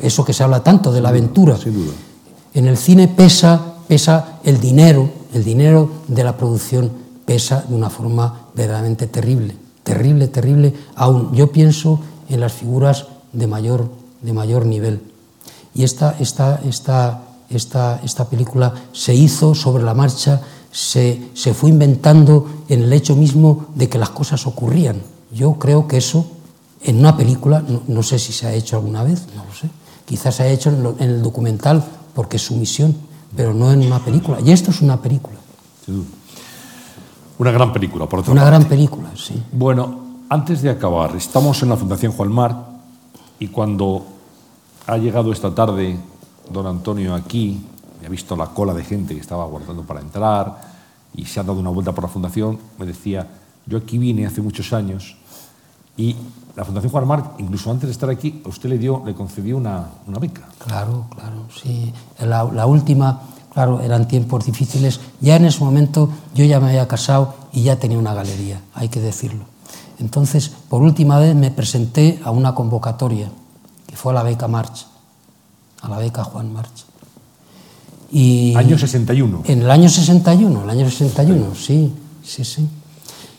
[0.00, 1.56] Eso que se habla tanto de la aventura.
[1.56, 1.92] Sin duda.
[2.52, 6.90] En el cine pesa, pesa el dinero, el dinero de la producción
[7.24, 9.54] pesa de una forma verdaderamente terrible,
[9.92, 10.74] terrible, terrible.
[10.96, 13.88] Aún yo pienso en las figuras de mayor,
[14.22, 15.00] de mayor nivel.
[15.74, 20.40] Y esta, esta, esta, esta, esta película se hizo sobre la marcha,
[20.70, 25.02] se, se fue inventando en el hecho mismo de que las cosas ocurrían.
[25.32, 26.26] Yo creo que eso
[26.82, 29.68] en una película, no, no sé si se ha hecho alguna vez, no lo sé.
[30.04, 32.94] Quizás se ha hecho en, lo- en el documental porque es su misión,
[33.36, 34.40] pero no en una película.
[34.44, 35.36] Y esto es una película,
[35.86, 36.04] duda.
[37.42, 38.56] Una gran película, por otra una parte.
[38.56, 39.42] gran película, sí.
[39.50, 39.98] Bueno,
[40.28, 42.56] antes de acabar, estamos en la Fundación Juan Mar
[43.40, 44.06] y cuando
[44.86, 45.98] ha llegado esta tarde
[46.52, 47.66] don Antonio aquí
[48.06, 50.60] ha visto la cola de gente que estaba aguardando para entrar
[51.16, 53.26] y se ha dado una vuelta por la Fundación, me decía,
[53.66, 55.16] yo aquí vine hace muchos años
[55.96, 56.14] y
[56.54, 59.56] la Fundación Juan Mar, incluso antes de estar aquí, a usted le, dio, le concedió
[59.56, 60.42] una, una beca.
[60.64, 61.92] Claro, claro, sí.
[62.20, 63.20] La, la última,
[63.52, 65.00] claro, eran tiempos difíciles.
[65.20, 68.88] Ya en ese momento yo ya me había casado y ya tenía una galería, hay
[68.88, 69.44] que decirlo.
[69.98, 73.30] Entonces, por última vez me presenté a una convocatoria,
[73.86, 74.86] que fue a la beca March,
[75.82, 76.86] a la beca Juan March.
[78.10, 79.42] Y Año 61.
[79.46, 81.92] En el año 61, el año 61, sí,
[82.22, 82.68] sí, sí.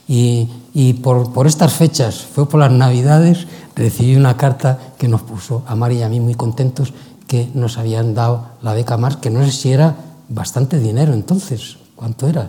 [0.08, 3.46] Y, y por, por estas fechas, fue por las Navidades,
[3.76, 6.94] recibí una carta que nos puso a Mari y a mí muy contentos
[7.34, 9.96] que nos habían dado la beca Mars, que no sé si era
[10.30, 11.78] bastante dinero entonces.
[11.96, 12.48] ¿Cuánto era?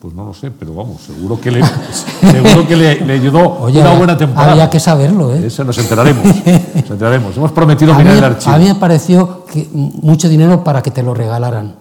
[0.00, 1.62] Pues no lo sé, pero vamos, seguro que le,
[2.20, 4.50] seguro que le, le ayudó Oye, una buena temporada.
[4.50, 5.46] había que saberlo, ¿eh?
[5.46, 6.24] Eso nos enteraremos.
[6.74, 7.36] Nos enteraremos.
[7.36, 8.52] Hemos prometido mirar el archivo.
[8.52, 11.76] a mí me pareció que mucho dinero para que te lo regalaran.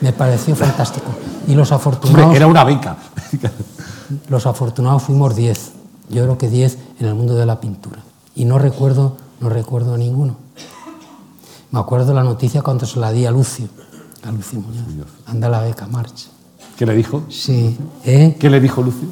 [0.00, 1.12] Me pareció fantástico.
[1.46, 2.34] Y los Hombre, afortunados...
[2.34, 2.96] era una beca.
[4.28, 5.70] Los afortunados fuimos 10.
[6.08, 7.98] Yo creo que 10 en el mundo de la pintura.
[8.34, 10.49] Y no recuerdo, no recuerdo a ninguno.
[11.72, 13.68] Me acuerdo la noticia cuando se la di a Lucio,
[14.24, 15.06] a Lucio Muñoz.
[15.26, 16.26] Anda la beca, marcha.
[16.76, 17.22] ¿Qué le dijo?
[17.28, 17.76] Sí.
[18.04, 18.36] ¿Eh?
[18.38, 19.08] ¿Qué le dijo Lucio?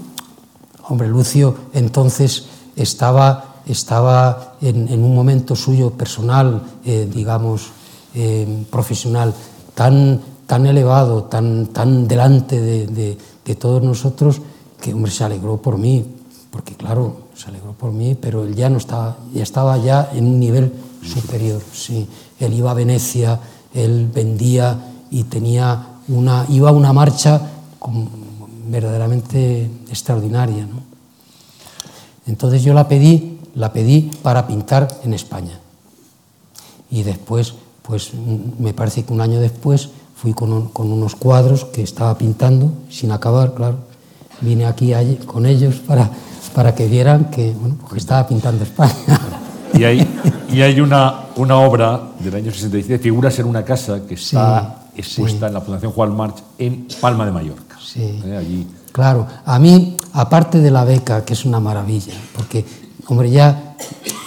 [0.88, 7.68] Hombre, Lucio entonces estaba, estaba en, en un momento suyo personal, eh, digamos,
[8.14, 9.34] eh, profesional,
[9.74, 14.40] tan, tan elevado, tan, tan delante de, de, de todos nosotros,
[14.80, 16.04] que hombre se alegró por mí,
[16.50, 20.26] porque claro, se alegró por mí, pero él ya no estaba, ya estaba ya en
[20.26, 20.72] un nivel
[21.02, 22.08] superior, sí.
[22.40, 23.40] Él iba a Venecia,
[23.74, 24.78] él vendía
[25.10, 27.40] y tenía una, iba a una marcha
[28.68, 30.66] verdaderamente extraordinaria.
[32.26, 35.58] Entonces yo la pedí, la pedí para pintar en España.
[36.90, 38.12] Y después, pues
[38.58, 43.12] me parece que un año después fui con, con unos cuadros que estaba pintando, sin
[43.12, 43.78] acabar, claro.
[44.40, 44.92] Vine aquí
[45.26, 46.10] con ellos para,
[46.54, 48.94] para que vieran que, bueno, pues que estaba pintando España.
[49.74, 50.08] Y hay,
[50.50, 55.00] y hay una, una obra del año 67, Figuras en una casa, que está Sí,
[55.00, 55.46] expuesta sí.
[55.46, 57.76] en la Fundación Juan March en Palma de Mallorca.
[57.80, 58.20] Sí.
[58.24, 58.66] Eh, allí.
[58.92, 62.64] Claro, a mí, aparte de la beca, que es una maravilla, porque,
[63.06, 63.76] hombre, ya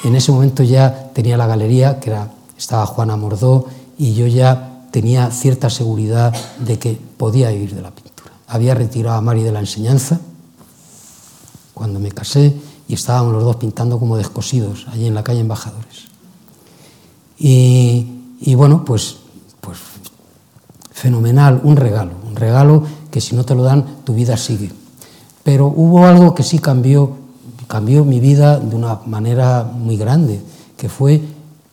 [0.04, 4.86] en ese momento ya tenía la galería, que era, estaba Juana Mordó, y yo ya
[4.92, 8.32] tenía cierta seguridad de que podía vivir de la pintura.
[8.48, 10.20] Había retirado a Mari de la enseñanza
[11.74, 12.54] cuando me casé
[12.92, 16.10] y estábamos los dos pintando como descosidos allí en la calle Embajadores.
[17.40, 18.06] Y,
[18.42, 19.16] y bueno, pues,
[19.62, 19.78] pues
[20.92, 24.74] fenomenal, un regalo, un regalo que si no te lo dan, tu vida sigue.
[25.46, 27.16] Pero hubo algo que sí cambió,
[27.68, 30.42] cambió mi vida de una manera muy grande,
[30.76, 31.22] que fue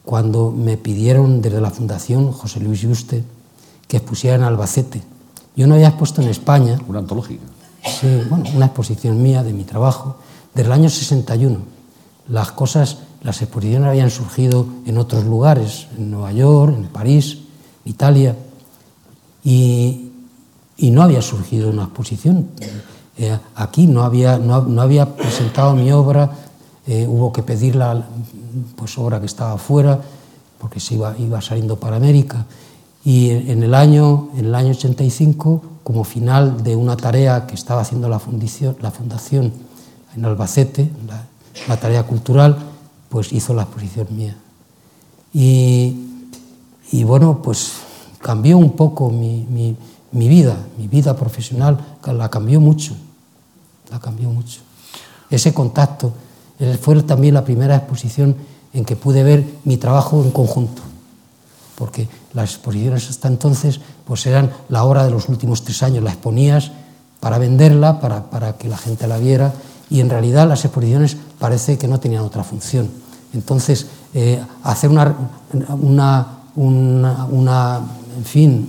[0.04, 3.24] cuando me pidieron desde la Fundación José Luis Yuste
[3.88, 5.02] que expusiera en Albacete.
[5.56, 7.42] Yo no había expuesto en España, Una antológica.
[7.82, 10.16] Sí, bueno, una exposición mía de mi trabajo
[10.58, 11.56] del año 61.
[12.28, 17.38] Las cosas, las exposiciones habían surgido en otros lugares, en Nueva York, en París,
[17.84, 18.36] en Italia,
[19.44, 20.10] y,
[20.76, 22.48] y no había surgido una exposición.
[23.16, 26.32] Eh, aquí no había, no, no había presentado mi obra,
[26.88, 28.04] eh, hubo que pedirla,
[28.74, 30.00] pues obra que estaba fuera,
[30.58, 32.46] porque se iba, iba saliendo para América.
[33.04, 37.82] Y en el año, en el año 85, como final de una tarea que estaba
[37.82, 39.67] haciendo la fundación, la fundación
[40.18, 41.24] en Albacete, la,
[41.68, 42.58] la tarea cultural,
[43.08, 44.36] pues hizo la exposición mía.
[45.32, 45.96] Y,
[46.90, 47.72] y bueno, pues
[48.20, 49.76] cambió un poco mi, mi,
[50.12, 52.96] mi, vida, mi vida profesional, la cambió mucho,
[53.90, 54.60] la cambió mucho.
[55.30, 56.12] Ese contacto
[56.80, 58.34] fue también la primera exposición
[58.72, 60.82] en que pude ver mi trabajo en conjunto,
[61.76, 66.10] porque las exposiciones hasta entonces pues eran la obra de los últimos tres años, la
[66.10, 66.72] exponías
[67.20, 69.52] para venderla, para, para que la gente la viera,
[69.90, 72.88] y en realidad las exposiciones parece que no tenían otra función.
[73.32, 75.14] Entonces, eh, hacer una,
[75.80, 77.80] una, una,
[78.16, 78.68] en fin,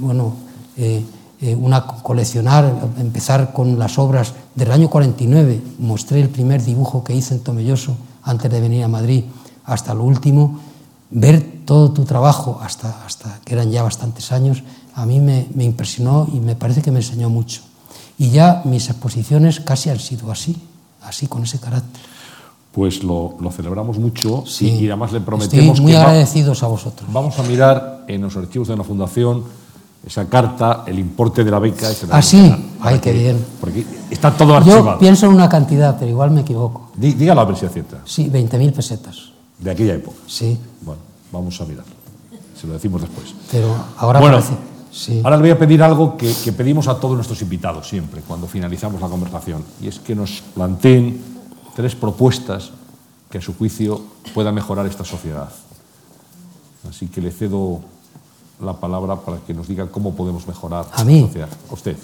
[0.00, 0.34] bueno,
[0.76, 1.04] eh,
[1.40, 7.14] eh, una coleccionar, empezar con las obras del año 49, mostré el primer dibujo que
[7.14, 9.24] hice en Tomelloso antes de venir a Madrid,
[9.64, 10.58] hasta lo último,
[11.10, 14.62] ver todo tu trabajo, hasta, hasta que eran ya bastantes años,
[14.94, 17.62] a mí me, me impresionó y me parece que me enseñó mucho.
[18.18, 20.56] Y ya mis exposiciones casi han sido así,
[21.02, 22.02] así con ese carácter.
[22.72, 24.66] Pues lo, lo celebramos mucho Sí.
[24.68, 27.08] y, y además le prometemos Estoy muy que va- agradecidos a vosotros.
[27.12, 29.44] vamos a mirar en los archivos de la Fundación
[30.06, 31.90] esa carta, el importe de la beca.
[31.90, 32.54] ese ¿Ah, sí?
[32.80, 33.44] Ay, qué que- bien.
[33.60, 34.98] Porque está todo Yo archivado.
[34.98, 36.90] pienso en una cantidad, pero igual me equivoco.
[36.96, 37.98] Dí- Dígalo a ver si acierta.
[38.04, 39.30] Sí, 20.000 pesetas.
[39.58, 40.16] De aquella época.
[40.26, 41.00] Sí, Bueno,
[41.32, 41.84] vamos a mirar.
[42.60, 43.34] Se lo decimos después.
[43.50, 44.54] pero ahora bueno, parece.
[44.96, 45.20] Sí.
[45.24, 48.46] ahora le voy a pedir algo que, que pedimos a todos nuestros invitados siempre, cuando
[48.46, 51.20] finalizamos la conversación, y es que nos planteen
[51.74, 52.70] tres propuestas
[53.28, 54.00] que a su juicio
[54.32, 55.48] puedan mejorar esta sociedad.
[56.88, 57.80] Así que le cedo
[58.60, 61.22] la palabra para que nos diga cómo podemos mejorar ¿A mí?
[61.22, 61.48] la sociedad.
[61.70, 61.96] A usted.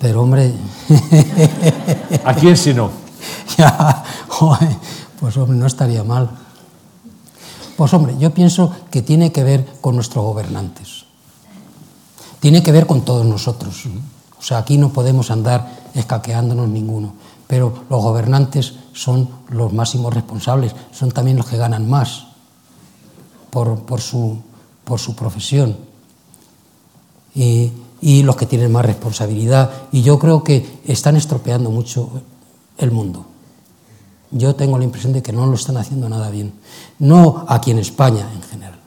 [0.00, 0.54] Pero hombre,
[2.24, 2.90] ¿A quién si no?
[3.58, 4.04] ya,
[5.20, 6.30] pues hombre, no estaría mal.
[7.76, 11.05] Pues hombre, yo pienso que tiene que ver con nuestros gobernantes.
[12.40, 13.84] Tiene que ver con todos nosotros.
[14.38, 17.14] O sea, aquí no podemos andar escaqueándonos ninguno.
[17.46, 22.26] Pero los gobernantes son los máximos responsables, son también los que ganan más
[23.50, 24.38] por, por su,
[24.84, 25.76] por su profesión.
[27.34, 29.70] y, y los que tienen más responsabilidad.
[29.92, 32.10] Y yo creo que están estropeando mucho
[32.78, 33.24] el mundo.
[34.30, 36.52] Yo tengo la impresión de que no lo están haciendo nada bien.
[36.98, 38.78] No aquí en España en general.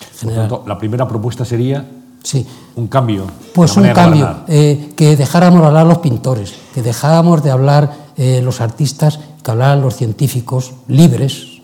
[0.00, 0.48] En Por general.
[0.48, 1.84] tanto, la primera propuesta sería
[2.22, 2.46] Sí.
[2.76, 3.26] un cambio.
[3.54, 8.40] Pues un cambio, eh, que dejáramos de hablar los pintores, que dejáramos de hablar eh,
[8.42, 11.60] los artistas, que hablaran los científicos libres,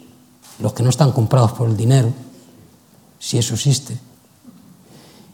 [0.59, 2.11] los que no están comprados por el dinero,
[3.21, 3.97] si eso existe,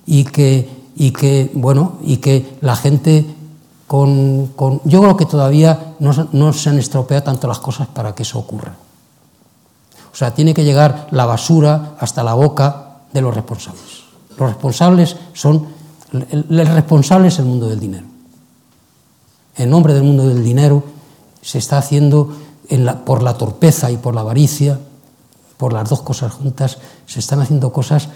[0.07, 3.25] y que, y que bueno, y que la gente
[3.87, 8.15] con, con- yo creo que todavía no, no se han estropeado tanto las cosas para
[8.15, 8.75] que eso ocurra.
[10.13, 14.04] O sea, tiene que llegar la basura hasta la boca de los responsables.
[14.39, 15.67] Los responsables son.
[16.13, 18.07] El, el responsable es el mundo del dinero.
[19.57, 20.83] En nombre del mundo del dinero
[21.43, 22.33] se está haciendo,
[23.05, 24.79] por la torpeza y por la avaricia,
[25.57, 28.09] por las dos cosas juntas, se están haciendo cosas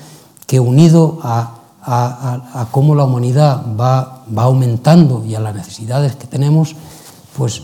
[0.46, 6.26] que unido a, a- cómo la humanidad va, va aumentando y a las necesidades que
[6.26, 6.74] tenemos,
[7.36, 7.62] pues,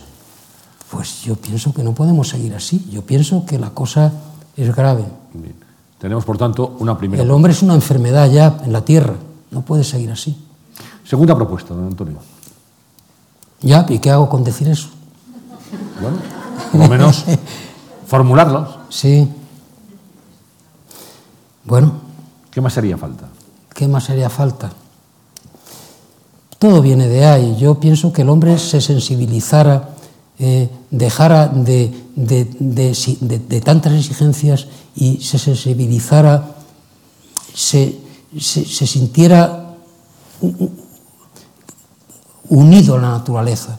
[0.91, 2.87] pues yo pienso que no podemos seguir así.
[2.91, 4.13] Yo pienso que la cosa
[4.57, 5.05] es grave.
[6.05, 7.23] Tenemos, por tanto, una primera.
[7.23, 9.15] El hombre es una enfermedad ya en la tierra.
[9.51, 10.37] No puede seguir así.
[11.03, 12.19] Segunda propuesta, don Antonio.
[13.63, 14.89] Ya, ¿y qué hago con decir eso?
[16.03, 16.19] Bueno,
[16.71, 17.25] por lo menos
[18.07, 18.69] formularlos.
[18.91, 19.27] Sí.
[21.65, 21.93] Bueno,
[22.51, 23.25] ¿Qué más haría falta?
[23.73, 24.73] ¿qué más haría falta?
[26.59, 27.57] Todo viene de ahí.
[27.57, 29.89] Yo pienso que el hombre se sensibilizara,
[30.39, 36.57] eh, dejara de, de, de, de, de tantas exigencias y se sensibilizara,
[37.55, 37.99] se,
[38.39, 39.77] se, se sintiera
[42.49, 43.79] unido a la naturaleza,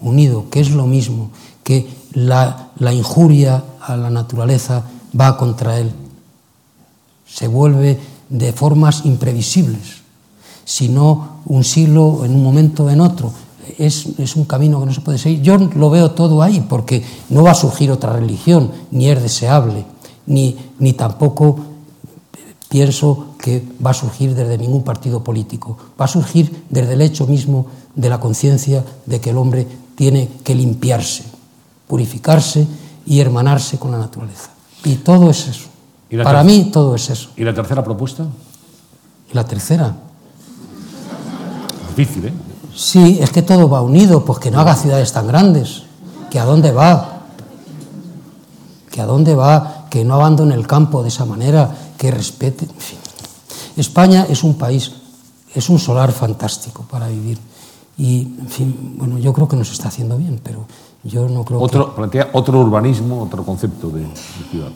[0.00, 1.30] unido, que es lo mismo,
[1.62, 4.84] que la, la injuria a la naturaleza
[5.18, 5.92] va contra él,
[7.26, 7.98] se vuelve
[8.28, 10.02] de formas imprevisibles,
[10.64, 13.32] sino un siglo en un momento en otro,
[13.78, 15.42] Es, es un camino que no se puede seguir.
[15.42, 19.84] Yo lo veo todo ahí, porque no va a surgir otra religión, ni es deseable,
[20.26, 21.58] ni, ni tampoco
[22.68, 25.76] pienso que va a surgir desde ningún partido político.
[26.00, 30.28] Va a surgir desde el hecho mismo de la conciencia de que el hombre tiene
[30.42, 31.24] que limpiarse,
[31.86, 32.66] purificarse
[33.04, 34.50] y hermanarse con la naturaleza.
[34.84, 35.68] Y todo es eso.
[36.08, 37.30] ¿Y la Para mí todo es eso.
[37.36, 38.26] ¿Y la tercera propuesta?
[39.30, 39.94] Y la tercera,
[41.94, 42.32] Difícil, ¿eh?
[42.74, 45.82] Sí, es que todo va unido, pues que no haga ciudades tan grandes.
[46.30, 47.20] ¿Que a dónde va?
[48.90, 49.86] ¿Que a dónde va?
[49.90, 52.64] Que no abandone el campo de esa manera, que respete.
[52.64, 52.98] En fin.
[53.76, 54.92] España es un país,
[55.54, 57.38] es un solar fantástico para vivir.
[57.98, 60.64] Y, en fin, bueno, yo creo que nos está haciendo bien, pero
[61.04, 61.64] yo no creo que...
[61.64, 64.70] Otro, plantea otro urbanismo, otro concepto de, de ciudad.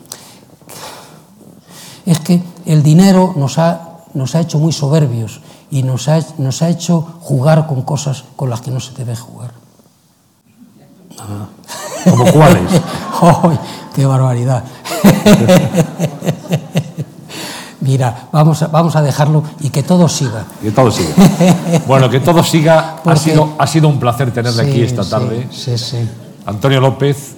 [2.05, 6.61] es que el dinero nos ha, nos ha hecho muy soberbios y nos ha, nos
[6.61, 9.51] ha hecho jugar con cosas con las que no se debe jugar.
[12.09, 12.71] ¿Como cuáles?
[13.21, 13.59] ¡Ay,
[13.95, 14.63] ¡Qué barbaridad!
[17.81, 20.45] Mira, vamos a, vamos a dejarlo y que todo siga.
[20.61, 21.13] Que todo siga.
[21.87, 22.97] Bueno, que todo siga.
[23.05, 25.47] Ha sido, ha sido un placer tenerle Sí, aquí esta tarde.
[25.51, 25.97] Sí, sí.
[26.45, 27.35] Antonio López,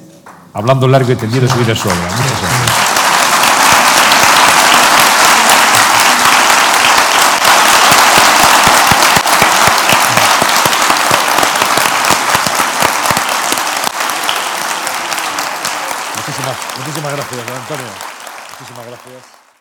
[0.53, 2.01] hablando largo y tendido de su vida suegra.
[2.01, 2.48] Muchas gracias.